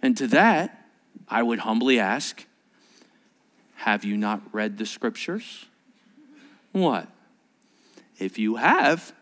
[0.00, 0.86] And to that,
[1.26, 2.46] I would humbly ask
[3.74, 5.66] Have you not read the scriptures?
[6.70, 7.08] What?
[8.20, 9.12] If you have,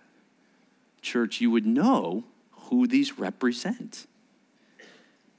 [1.01, 2.25] church, you would know
[2.69, 4.07] who these represent.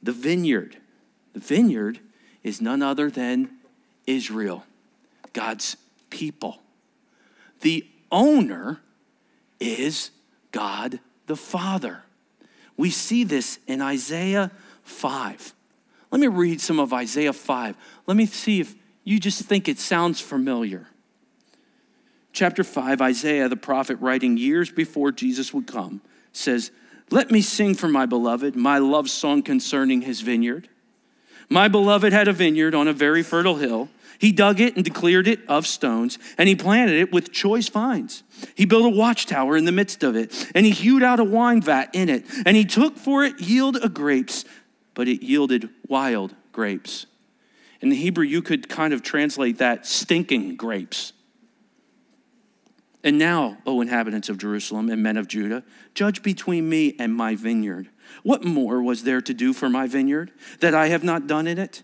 [0.01, 0.77] The vineyard.
[1.33, 1.99] The vineyard
[2.43, 3.51] is none other than
[4.07, 4.63] Israel,
[5.33, 5.77] God's
[6.09, 6.63] people.
[7.61, 8.81] The owner
[9.59, 10.09] is
[10.51, 12.03] God the Father.
[12.75, 14.51] We see this in Isaiah
[14.83, 15.53] 5.
[16.11, 17.75] Let me read some of Isaiah 5.
[18.05, 20.87] Let me see if you just think it sounds familiar.
[22.33, 26.71] Chapter 5, Isaiah, the prophet, writing years before Jesus would come, says,
[27.09, 30.69] Let me sing for my beloved my love song concerning his vineyard.
[31.49, 33.89] My beloved had a vineyard on a very fertile hill.
[34.19, 38.23] He dug it and declared it of stones, and he planted it with choice vines.
[38.55, 41.61] He built a watchtower in the midst of it, and he hewed out a wine
[41.61, 44.45] vat in it, and he took for it yield of grapes,
[44.93, 47.05] but it yielded wild grapes.
[47.81, 51.13] In the Hebrew, you could kind of translate that stinking grapes.
[53.03, 57.35] And now, O inhabitants of Jerusalem and men of Judah, judge between me and my
[57.35, 57.89] vineyard.
[58.23, 61.57] What more was there to do for my vineyard that I have not done in
[61.57, 61.83] it?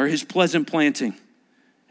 [0.00, 1.14] are his pleasant planting.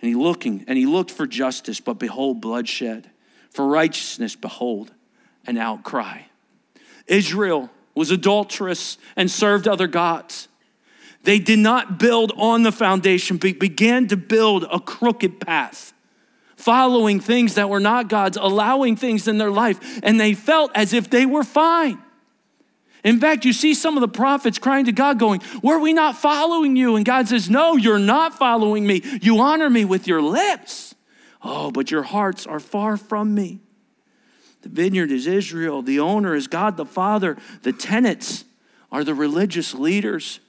[0.02, 3.10] And he looking, and he looked for justice, but behold, bloodshed.
[3.52, 4.92] For righteousness, behold,
[5.46, 6.22] an outcry.
[7.08, 10.48] Israel was adulterous and served other gods.
[11.24, 15.94] They did not build on the foundation, but began to build a crooked path,
[16.56, 20.94] following things that were not God's, allowing things in their life, and they felt as
[20.94, 22.00] if they were fine.
[23.04, 26.18] In fact, you see some of the prophets crying to God, going, Were we not
[26.18, 26.96] following you?
[26.96, 29.02] And God says, No, you're not following me.
[29.22, 30.96] You honor me with your lips.
[31.42, 33.62] Oh, but your hearts are far from me.
[34.62, 35.82] The vineyard is Israel.
[35.82, 37.38] The owner is God the Father.
[37.62, 38.44] The tenants
[38.92, 40.42] are the religious leaders.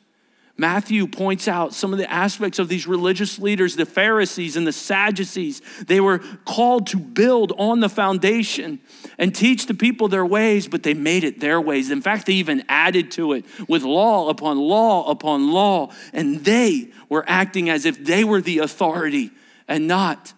[0.60, 4.72] Matthew points out some of the aspects of these religious leaders, the Pharisees and the
[4.72, 5.62] Sadducees.
[5.86, 8.78] They were called to build on the foundation
[9.16, 11.90] and teach the people their ways, but they made it their ways.
[11.90, 15.92] In fact, they even added to it with law upon law upon law.
[16.12, 19.30] And they were acting as if they were the authority
[19.66, 20.34] and not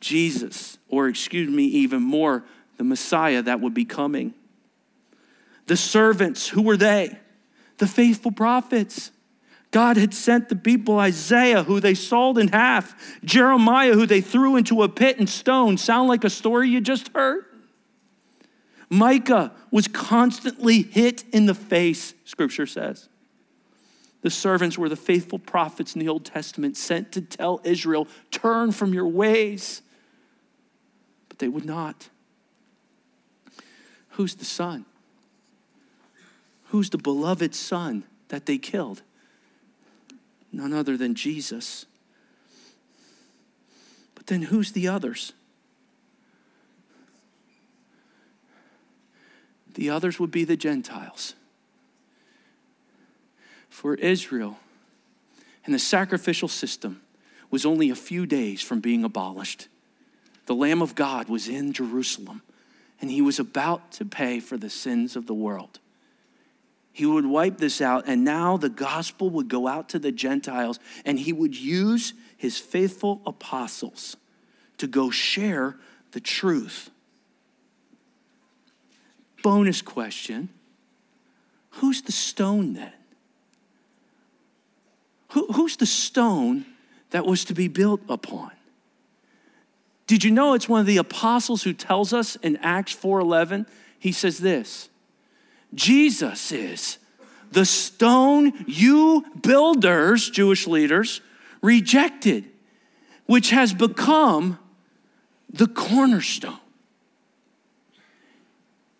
[0.00, 2.44] Jesus, or excuse me, even more,
[2.76, 4.34] the Messiah that would be coming.
[5.68, 7.18] The servants, who were they?
[7.78, 9.10] The faithful prophets.
[9.70, 14.56] God had sent the people Isaiah, who they sawed in half, Jeremiah, who they threw
[14.56, 15.80] into a pit and stoned.
[15.80, 17.44] Sound like a story you just heard?
[18.88, 23.08] Micah was constantly hit in the face, scripture says.
[24.22, 28.72] The servants were the faithful prophets in the Old Testament sent to tell Israel, turn
[28.72, 29.82] from your ways.
[31.28, 32.08] But they would not.
[34.10, 34.86] Who's the son?
[36.68, 39.02] Who's the beloved son that they killed?
[40.52, 41.86] None other than Jesus.
[44.14, 45.32] But then who's the others?
[49.74, 51.34] The others would be the Gentiles.
[53.68, 54.58] For Israel
[55.64, 57.02] and the sacrificial system
[57.50, 59.68] was only a few days from being abolished.
[60.46, 62.42] The Lamb of God was in Jerusalem,
[63.00, 65.78] and he was about to pay for the sins of the world
[66.96, 70.78] he would wipe this out, and now the gospel would go out to the Gentiles,
[71.04, 74.16] and he would use his faithful apostles
[74.78, 75.76] to go share
[76.12, 76.88] the truth.
[79.42, 80.48] Bonus question
[81.68, 82.94] Who's the stone then?
[85.32, 86.64] Who, who's the stone
[87.10, 88.52] that was to be built upon?
[90.06, 93.66] Did you know it's one of the apostles who tells us in Acts 4:11?
[93.98, 94.88] He says this
[95.74, 96.98] Jesus is
[97.52, 101.20] the stone you builders, Jewish leaders,
[101.62, 102.44] rejected,
[103.26, 104.58] which has become
[105.50, 106.58] the cornerstone.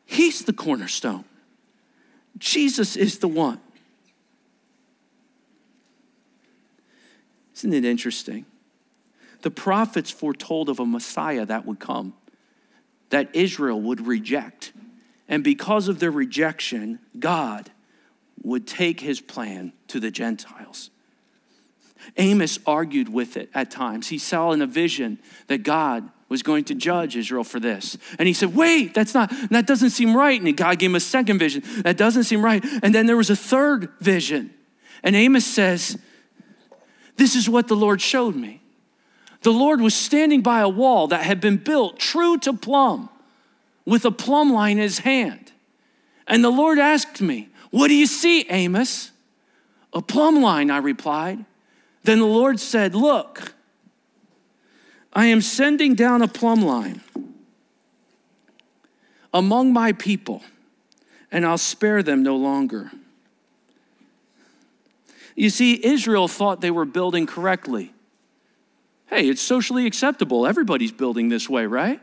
[0.05, 1.25] He's the cornerstone.
[2.39, 3.61] Jesus is the one.
[7.57, 8.45] Isn't it interesting?
[9.43, 12.15] The prophets foretold of a Messiah that would come,
[13.11, 14.73] that Israel would reject.
[15.29, 17.71] And because of their rejection, God
[18.43, 20.91] would take his plan to the Gentiles.
[22.17, 24.09] Amos argued with it at times.
[24.09, 27.97] He saw in a vision that God was going to judge Israel for this.
[28.19, 30.41] And he said, Wait, that's not, that doesn't seem right.
[30.41, 31.62] And God gave him a second vision.
[31.83, 32.65] That doesn't seem right.
[32.83, 34.53] And then there was a third vision.
[35.03, 35.99] And Amos says,
[37.17, 38.62] This is what the Lord showed me.
[39.43, 43.09] The Lord was standing by a wall that had been built true to plumb
[43.87, 45.53] with a plumb line in his hand.
[46.27, 49.12] And the Lord asked me, What do you see, Amos?
[49.95, 51.45] A plumb line, I replied.
[52.03, 53.55] Then the Lord said, Look,
[55.12, 57.01] I am sending down a plumb line
[59.32, 60.43] among my people,
[61.30, 62.91] and I'll spare them no longer.
[65.34, 67.93] You see, Israel thought they were building correctly.
[69.07, 70.47] Hey, it's socially acceptable.
[70.47, 72.01] Everybody's building this way, right?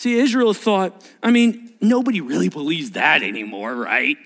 [0.00, 4.16] See, Israel thought, I mean, nobody really believes that anymore, right?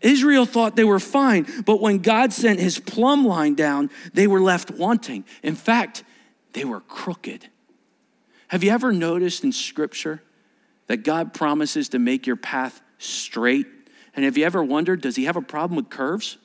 [0.00, 4.40] Israel thought they were fine, but when God sent his plumb line down, they were
[4.40, 5.24] left wanting.
[5.42, 6.04] In fact,
[6.52, 7.48] they were crooked.
[8.46, 10.22] Have you ever noticed in Scripture
[10.86, 13.66] that God promises to make your path straight?
[14.14, 16.38] And have you ever wondered, does he have a problem with curves?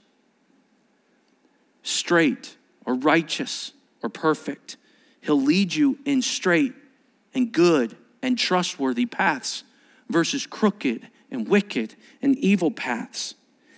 [1.84, 4.78] Straight or righteous or perfect.
[5.22, 6.74] He'll lead you in straight
[7.36, 9.64] and good and trustworthy paths
[10.10, 13.36] versus crooked and wicked and evil paths.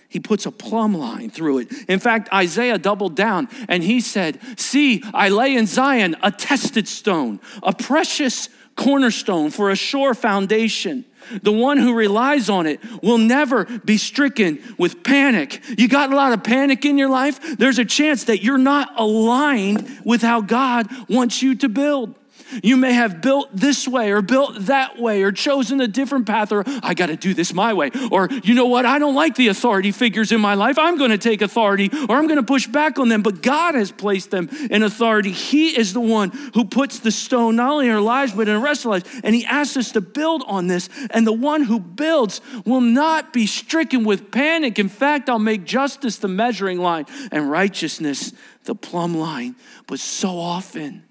[0.08, 1.72] He puts a plumb line through it.
[1.88, 6.86] In fact, Isaiah doubled down and he said, See, I lay in Zion a tested
[6.86, 11.04] stone, a precious cornerstone for a sure foundation.
[11.42, 15.62] The one who relies on it will never be stricken with panic.
[15.78, 17.56] You got a lot of panic in your life?
[17.58, 22.14] There's a chance that you're not aligned with how God wants you to build.
[22.62, 26.52] You may have built this way or built that way or chosen a different path
[26.52, 27.90] or I got to do this my way.
[28.10, 28.86] Or you know what?
[28.86, 30.78] I don't like the authority figures in my life.
[30.78, 33.22] I'm going to take authority or I'm going to push back on them.
[33.22, 35.30] But God has placed them in authority.
[35.30, 38.54] He is the one who puts the stone not only in our lives but in
[38.54, 39.20] the rest of our lives.
[39.22, 40.88] And He asks us to build on this.
[41.10, 44.78] And the one who builds will not be stricken with panic.
[44.78, 48.32] In fact, I'll make justice the measuring line and righteousness
[48.64, 49.56] the plumb line.
[49.86, 51.04] But so often,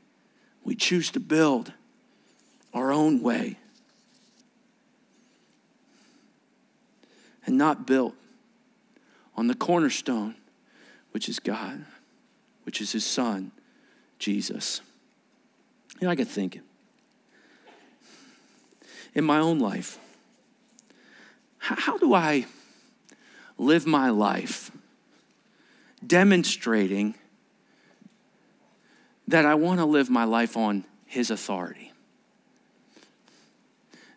[0.64, 1.74] we choose to build
[2.74, 3.58] our own way
[7.46, 8.16] and not built
[9.36, 10.36] on the cornerstone,
[11.12, 11.86] which is God,
[12.64, 13.52] which is His Son,
[14.20, 14.82] Jesus.
[16.00, 16.62] You know, I get thinking
[19.14, 20.00] in my own life,
[21.60, 22.46] how do I
[23.58, 24.72] live my life
[26.06, 27.16] demonstrating
[29.34, 31.92] that I want to live my life on His authority.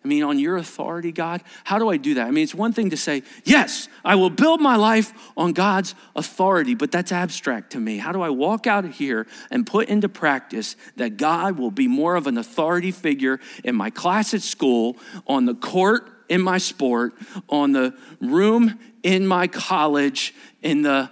[0.04, 2.26] I mean, on your authority, God, how do I do that?
[2.26, 5.94] I mean, it's one thing to say, yes, I will build my life on God's
[6.14, 7.96] authority, but that's abstract to me.
[7.96, 11.88] How do I walk out of here and put into practice that God will be
[11.88, 16.58] more of an authority figure in my class at school, on the court in my
[16.58, 17.14] sport,
[17.48, 21.10] on the room in my college, in the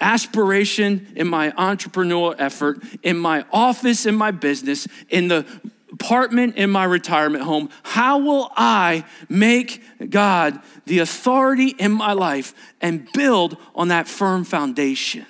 [0.00, 5.44] aspiration in my entrepreneurial effort, in my office, in my business, in the
[5.92, 7.68] apartment, in my retirement home?
[7.82, 14.44] How will I make God the authority in my life and build on that firm
[14.44, 15.26] foundation?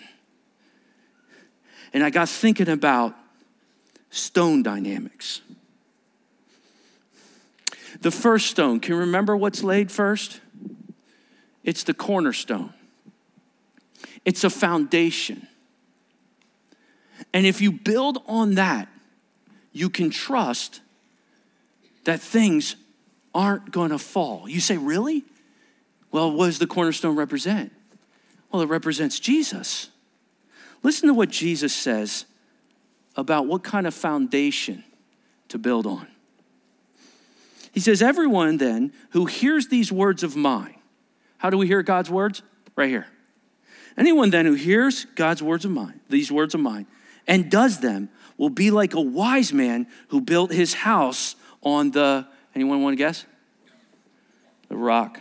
[1.93, 3.16] And I got thinking about
[4.11, 5.41] stone dynamics.
[8.01, 10.41] The first stone, can you remember what's laid first?
[11.64, 12.73] It's the cornerstone.
[14.25, 15.47] It's a foundation.
[17.33, 18.89] And if you build on that,
[19.73, 20.81] you can trust
[22.05, 22.77] that things
[23.35, 24.49] aren't going to fall.
[24.49, 25.25] You say, Really?
[26.11, 27.71] Well, what does the cornerstone represent?
[28.51, 29.91] Well, it represents Jesus.
[30.83, 32.25] Listen to what Jesus says
[33.14, 34.85] about what kind of foundation
[35.49, 36.07] to build on.
[37.73, 40.77] He says, Everyone then who hears these words of mine,
[41.37, 42.43] how do we hear God's words?
[42.75, 43.07] Right here.
[43.99, 46.86] Anyone then who hears God's words of mine, these words of mine,
[47.26, 52.24] and does them will be like a wise man who built his house on the,
[52.55, 53.26] anyone want to guess?
[54.68, 55.20] The rock.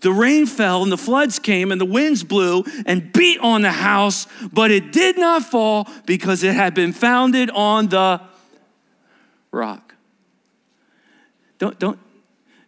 [0.00, 3.72] The rain fell and the floods came and the winds blew and beat on the
[3.72, 8.22] house, but it did not fall because it had been founded on the
[9.50, 9.94] rock.
[11.58, 11.98] Don't, don't,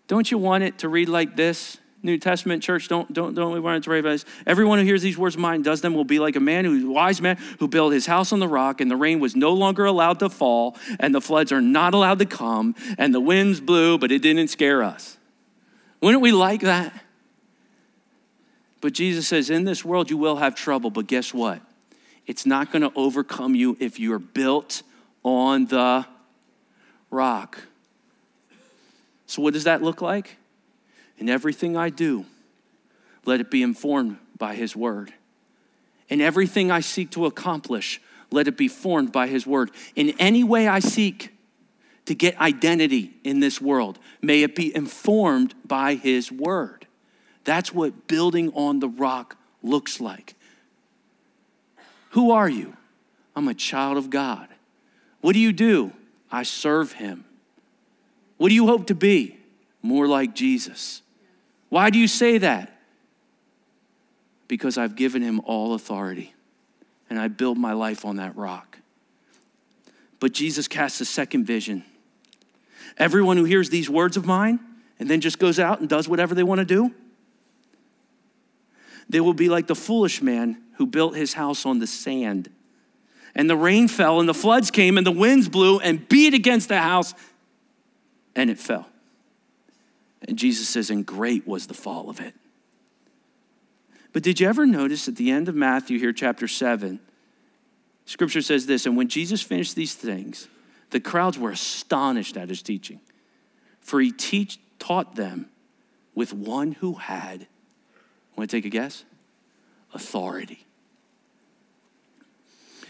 [0.08, 1.78] don't you want it to read like this?
[2.02, 4.24] New Testament church, don't, don't, don't we want to about this?
[4.46, 6.84] Everyone who hears these words of mine does them will be like a man who's
[6.84, 9.52] a wise man who built his house on the rock, and the rain was no
[9.52, 13.60] longer allowed to fall, and the floods are not allowed to come, and the winds
[13.60, 15.16] blew, but it didn't scare us.
[16.00, 17.04] Wouldn't we like that?
[18.80, 21.60] But Jesus says, In this world you will have trouble, but guess what?
[22.26, 24.82] It's not going to overcome you if you're built
[25.24, 26.06] on the
[27.10, 27.58] rock.
[29.26, 30.37] So, what does that look like?
[31.18, 32.24] In everything I do,
[33.24, 35.12] let it be informed by His word.
[36.08, 38.00] In everything I seek to accomplish,
[38.30, 39.70] let it be formed by His word.
[39.94, 41.34] In any way I seek
[42.06, 46.86] to get identity in this world, may it be informed by His word.
[47.44, 50.34] That's what building on the rock looks like.
[52.10, 52.76] Who are you?
[53.36, 54.48] I'm a child of God.
[55.20, 55.92] What do you do?
[56.30, 57.24] I serve Him.
[58.36, 59.36] What do you hope to be?
[59.82, 61.02] More like Jesus.
[61.68, 62.78] Why do you say that?
[64.48, 66.34] because I've given him all authority
[67.08, 68.78] and I build my life on that rock.
[70.18, 71.84] But Jesus casts a second vision.
[72.96, 74.58] Everyone who hears these words of mine
[74.98, 76.92] and then just goes out and does whatever they want to do,
[79.08, 82.50] they will be like the foolish man who built his house on the sand.
[83.34, 86.68] And the rain fell, and the floods came, and the winds blew and beat against
[86.68, 87.14] the house,
[88.34, 88.86] and it fell.
[90.26, 92.34] And Jesus says, And great was the fall of it.
[94.12, 96.98] But did you ever notice at the end of Matthew here, chapter 7,
[98.06, 100.48] scripture says this And when Jesus finished these things,
[100.90, 103.00] the crowds were astonished at his teaching,
[103.80, 105.50] for he teach, taught them
[106.14, 107.46] with one who had,
[108.36, 109.04] want to take a guess?
[109.94, 110.66] Authority.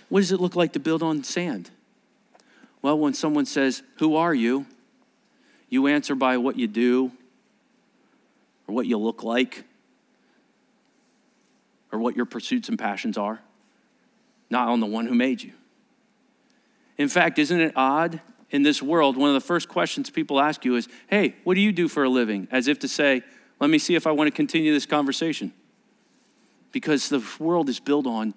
[0.09, 1.71] What does it look like to build on sand?
[2.81, 4.67] Well, when someone says, Who are you?
[5.69, 7.13] you answer by what you do
[8.69, 9.65] or what you look like
[11.91, 13.41] or what your pursuits and passions are,
[14.51, 15.53] not on the one who made you.
[16.99, 19.17] In fact, isn't it odd in this world?
[19.17, 22.05] One of the first questions people ask you is, Hey, what do you do for
[22.05, 22.47] a living?
[22.51, 23.23] As if to say,
[23.59, 25.53] Let me see if I want to continue this conversation.
[26.71, 28.35] Because the world is built on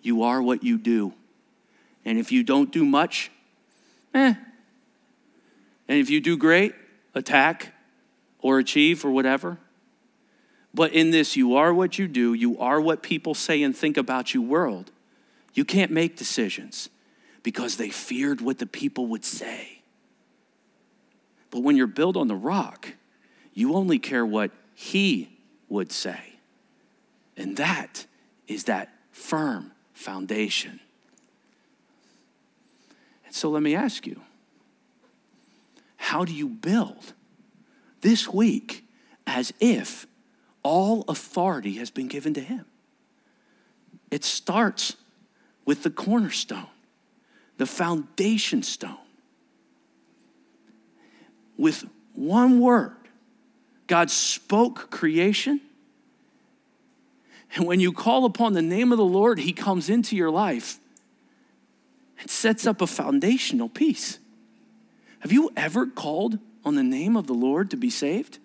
[0.00, 1.12] you are what you do.
[2.04, 3.30] And if you don't do much,
[4.14, 4.34] eh.
[5.88, 6.74] And if you do great,
[7.14, 7.74] attack
[8.38, 9.58] or achieve or whatever.
[10.76, 13.96] But in this, you are what you do, you are what people say and think
[13.96, 14.90] about you world.
[15.54, 16.90] You can't make decisions
[17.42, 19.80] because they feared what the people would say.
[21.50, 22.92] But when you're built on the rock,
[23.54, 25.38] you only care what he
[25.70, 26.34] would say.
[27.38, 28.04] And that
[28.46, 30.80] is that firm foundation.
[33.24, 34.20] And so let me ask you
[35.96, 37.14] how do you build
[38.02, 38.84] this week
[39.26, 40.06] as if
[40.66, 42.64] all authority has been given to him.
[44.10, 44.96] It starts
[45.64, 46.66] with the cornerstone,
[47.56, 48.98] the foundation stone.
[51.56, 52.96] With one word,
[53.86, 55.60] God spoke creation.
[57.54, 60.80] And when you call upon the name of the Lord, He comes into your life
[62.18, 64.18] and sets up a foundational piece.
[65.20, 68.40] Have you ever called on the name of the Lord to be saved?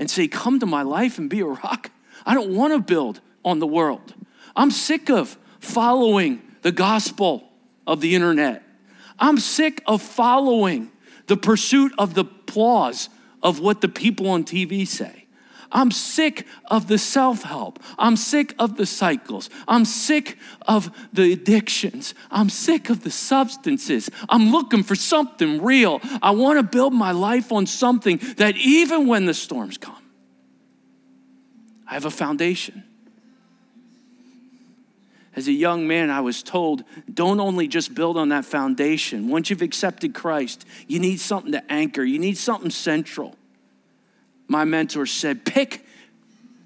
[0.00, 1.92] And say, Come to my life and be a rock.
[2.26, 4.14] I don't want to build on the world.
[4.56, 7.48] I'm sick of following the gospel
[7.86, 8.64] of the internet.
[9.18, 10.90] I'm sick of following
[11.26, 13.10] the pursuit of the applause
[13.42, 15.19] of what the people on TV say.
[15.72, 17.78] I'm sick of the self help.
[17.98, 19.50] I'm sick of the cycles.
[19.68, 22.14] I'm sick of the addictions.
[22.30, 24.10] I'm sick of the substances.
[24.28, 26.00] I'm looking for something real.
[26.22, 30.02] I want to build my life on something that even when the storms come,
[31.86, 32.84] I have a foundation.
[35.36, 39.28] As a young man, I was told don't only just build on that foundation.
[39.28, 43.36] Once you've accepted Christ, you need something to anchor, you need something central
[44.50, 45.86] my mentor said, pick,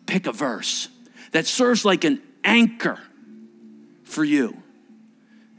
[0.06, 0.88] pick a verse
[1.32, 2.98] that serves like an anchor
[4.04, 4.56] for you.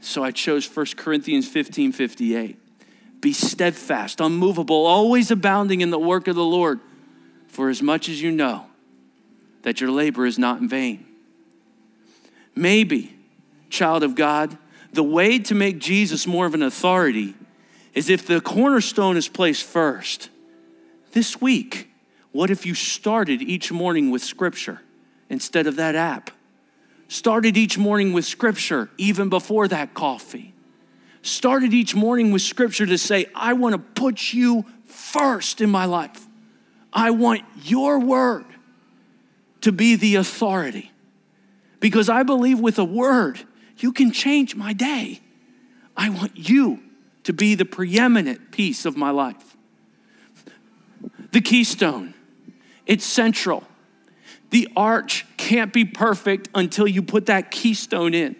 [0.00, 2.58] So I chose 1 Corinthians 15 58.
[3.20, 6.80] Be steadfast, unmovable, always abounding in the work of the Lord,
[7.46, 8.66] for as much as you know
[9.62, 11.06] that your labor is not in vain.
[12.56, 13.16] Maybe,
[13.70, 14.58] child of God,
[14.92, 17.34] the way to make Jesus more of an authority
[17.94, 20.28] is if the cornerstone is placed first.
[21.12, 21.88] This week,
[22.36, 24.82] what if you started each morning with Scripture
[25.30, 26.30] instead of that app?
[27.08, 30.52] Started each morning with Scripture even before that coffee.
[31.22, 35.86] Started each morning with Scripture to say, I want to put you first in my
[35.86, 36.26] life.
[36.92, 38.44] I want your word
[39.62, 40.92] to be the authority.
[41.80, 43.40] Because I believe with a word,
[43.78, 45.20] you can change my day.
[45.96, 46.80] I want you
[47.24, 49.56] to be the preeminent piece of my life.
[51.32, 52.12] The keystone
[52.86, 53.64] it's central.
[54.50, 58.36] The arch can't be perfect until you put that keystone in.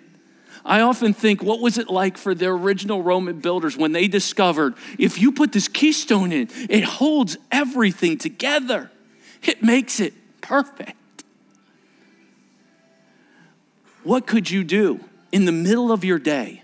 [0.65, 4.75] I often think, what was it like for the original Roman builders when they discovered
[4.99, 8.91] if you put this keystone in, it holds everything together,
[9.43, 10.97] it makes it perfect.
[14.03, 15.01] What could you do
[15.33, 16.63] in the middle of your day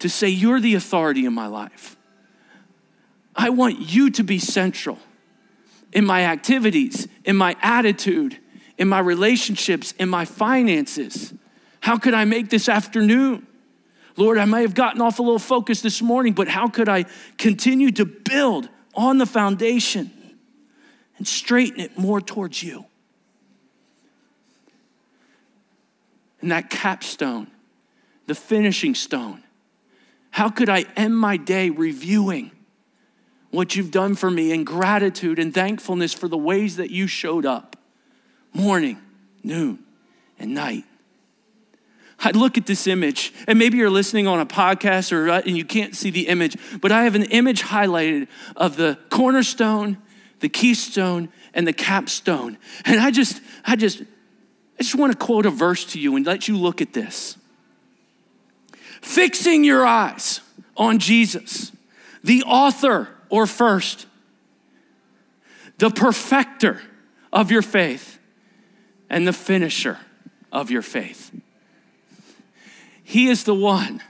[0.00, 1.96] to say, You're the authority in my life?
[3.36, 4.98] I want you to be central
[5.94, 8.38] in my activities, in my attitude,
[8.76, 11.32] in my relationships, in my finances?
[11.80, 13.46] How could I make this afternoon?
[14.16, 17.06] Lord, I may have gotten off a little focus this morning, but how could I
[17.38, 20.10] continue to build on the foundation
[21.16, 22.84] and straighten it more towards you?
[26.44, 27.46] and that capstone,
[28.26, 29.42] the finishing stone.
[30.30, 32.50] How could I end my day reviewing
[33.54, 37.46] what you've done for me in gratitude and thankfulness for the ways that you showed
[37.46, 37.76] up
[38.52, 38.98] morning,
[39.42, 39.78] noon,
[40.38, 40.84] and night?
[42.20, 45.56] I'd look at this image, and maybe you're listening on a podcast or uh, and
[45.56, 49.98] you can't see the image, but I have an image highlighted of the cornerstone,
[50.40, 52.56] the keystone, and the capstone.
[52.84, 56.24] And I just, I just, I just want to quote a verse to you and
[56.24, 57.36] let you look at this.
[59.02, 60.40] Fixing your eyes
[60.76, 61.72] on Jesus,
[62.22, 64.06] the author or first,
[65.78, 66.80] the perfecter
[67.32, 68.18] of your faith,
[69.10, 69.98] and the finisher
[70.52, 71.30] of your faith.
[73.02, 74.02] He is the one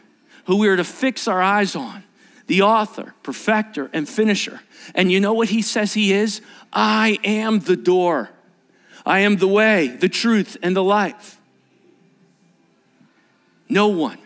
[0.47, 2.05] who we are to fix our eyes on,
[2.47, 4.61] the author, perfecter, and finisher.
[4.95, 6.41] And you know what he says he is?
[6.73, 8.31] I am the door.
[9.07, 11.41] I am the way, the truth, and the life.
[13.69, 14.19] No one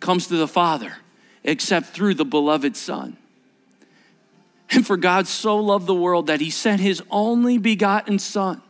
[0.00, 0.96] comes to the Father
[1.44, 3.16] except through the beloved Son.
[4.70, 8.60] And for God so loved the world that he sent his only begotten Son,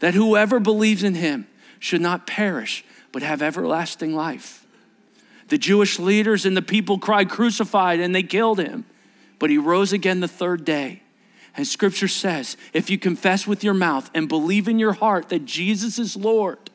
[0.00, 1.46] that whoever believes in him
[1.80, 4.66] should not perish, but have everlasting life.
[5.48, 8.84] The Jewish leaders and the people cried, Crucified, and they killed him.
[9.38, 11.02] But he rose again the third day.
[11.56, 15.44] And scripture says if you confess with your mouth and believe in your heart that
[15.44, 16.70] Jesus is Lord,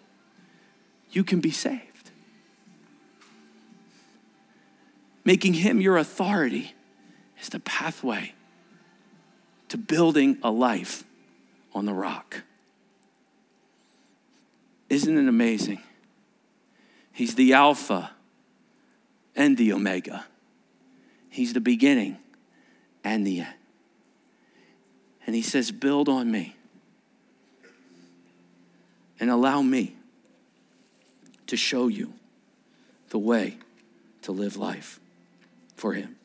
[1.12, 2.12] you can be saved.
[5.24, 6.74] Making him your authority
[7.44, 8.34] is the pathway
[9.68, 11.04] to building a life
[11.76, 12.42] on the rock.
[14.90, 15.82] Isn't it amazing?
[17.12, 18.12] He's the Alpha
[19.36, 20.26] and the Omega.
[21.30, 22.18] He's the beginning
[23.04, 23.54] and the end.
[25.28, 26.56] And he says, Build on me
[29.20, 29.96] and allow me
[31.48, 32.14] to show you
[33.10, 33.58] the way
[34.22, 35.00] to live life
[35.76, 36.16] for him.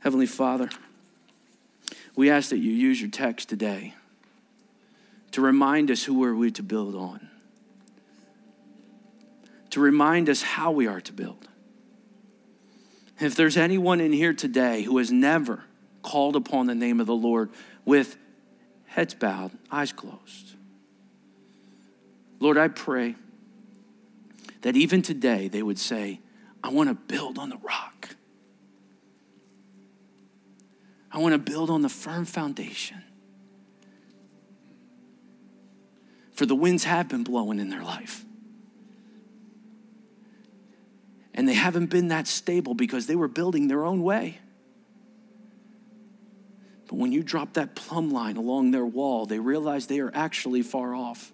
[0.00, 0.70] Heavenly Father,
[2.14, 3.94] we ask that you use your text today
[5.32, 7.28] to remind us who we are we to build on,
[9.70, 11.48] to remind us how we are to build.
[13.20, 15.64] If there's anyone in here today who has never
[16.02, 17.50] called upon the name of the Lord
[17.84, 18.16] with
[18.86, 20.54] heads bowed, eyes closed.
[22.40, 23.16] Lord, I pray
[24.62, 26.20] that even today they would say,
[26.62, 28.14] I want to build on the rock.
[31.10, 33.02] I want to build on the firm foundation.
[36.32, 38.24] For the winds have been blowing in their life.
[41.34, 44.38] And they haven't been that stable because they were building their own way.
[46.88, 50.62] But when you drop that plumb line along their wall, they realize they are actually
[50.62, 51.32] far off.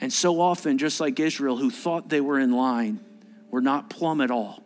[0.00, 3.00] And so often, just like Israel, who thought they were in line,
[3.50, 4.62] were not plumb at all.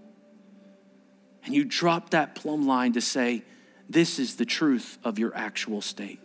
[1.47, 3.44] And you drop that plumb line to say,
[3.88, 6.20] This is the truth of your actual state.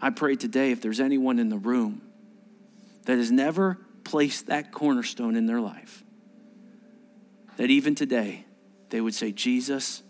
[0.00, 2.02] I pray today if there's anyone in the room
[3.04, 6.04] that has never placed that cornerstone in their life,
[7.56, 8.44] that even today
[8.90, 10.02] they would say, Jesus,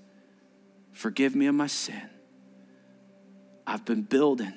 [0.93, 2.09] forgive me of my sin.
[3.67, 4.55] I've been building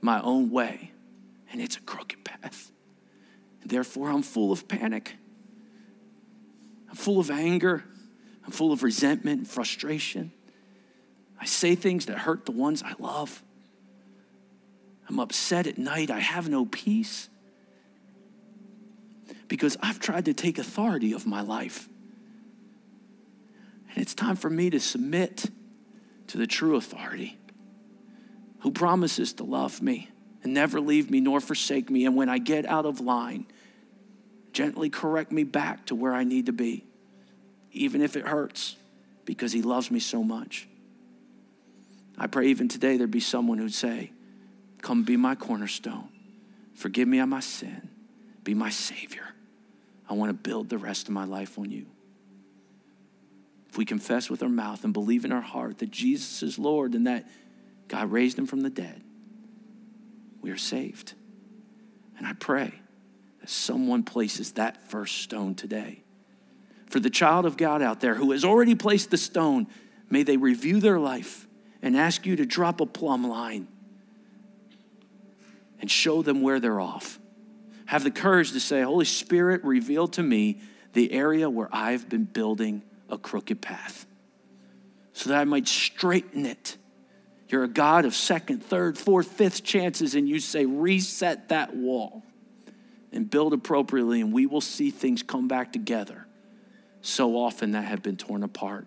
[0.00, 0.92] my own way,
[1.52, 2.72] and it's a crooked path.
[3.64, 5.16] Therefore, I'm full of panic.
[6.94, 7.82] I'm full of anger.
[8.44, 10.30] I'm full of resentment and frustration.
[11.40, 13.42] I say things that hurt the ones I love.
[15.08, 16.12] I'm upset at night.
[16.12, 17.28] I have no peace
[19.48, 21.88] because I've tried to take authority of my life.
[23.90, 25.50] And it's time for me to submit
[26.28, 27.40] to the true authority
[28.60, 30.10] who promises to love me
[30.44, 32.06] and never leave me nor forsake me.
[32.06, 33.46] And when I get out of line,
[34.54, 36.86] gently correct me back to where I need to be,
[37.72, 38.76] even if it hurts,
[39.26, 40.66] because he loves me so much.
[42.16, 44.12] I pray even today there'd be someone who'd say,
[44.80, 46.08] Come be my cornerstone.
[46.74, 47.88] Forgive me of my sin.
[48.44, 49.26] Be my Savior.
[50.08, 51.86] I want to build the rest of my life on you.
[53.68, 56.94] If we confess with our mouth and believe in our heart that Jesus is Lord
[56.94, 57.26] and that
[57.88, 59.02] God raised him from the dead,
[60.42, 61.14] we are saved.
[62.18, 62.74] And I pray
[63.50, 66.02] someone places that first stone today.
[66.86, 69.66] For the child of God out there who has already placed the stone,
[70.10, 71.46] may they review their life
[71.82, 73.68] and ask you to drop a plumb line
[75.80, 77.18] and show them where they're off.
[77.86, 80.60] Have the courage to say, Holy Spirit, reveal to me
[80.92, 84.06] the area where I've been building a crooked path
[85.12, 86.76] so that I might straighten it.
[87.48, 92.22] You're a God of second, third, fourth, fifth chances, and you say, reset that wall
[93.14, 96.26] and build appropriately, and we will see things come back together
[97.00, 98.86] so often that have been torn apart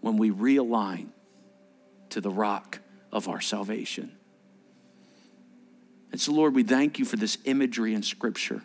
[0.00, 1.08] when we realign
[2.10, 2.78] to the rock
[3.12, 4.12] of our salvation.
[6.12, 8.62] And so, Lord, we thank you for this imagery in Scripture.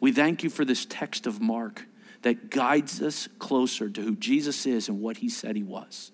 [0.00, 1.86] We thank you for this text of Mark
[2.22, 6.10] that guides us closer to who Jesus is and what he said he was.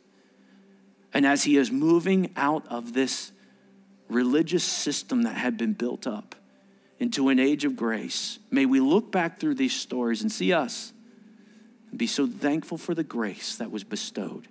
[1.15, 3.33] And as he is moving out of this
[4.09, 6.35] religious system that had been built up
[6.99, 10.93] into an age of grace, may we look back through these stories and see us
[11.91, 14.49] and be so thankful for the grace that was bestowed.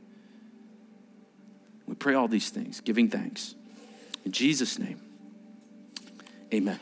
[1.88, 3.56] We pray all these things, giving thanks.
[4.26, 5.02] In Jesus' name,
[6.54, 6.80] amen.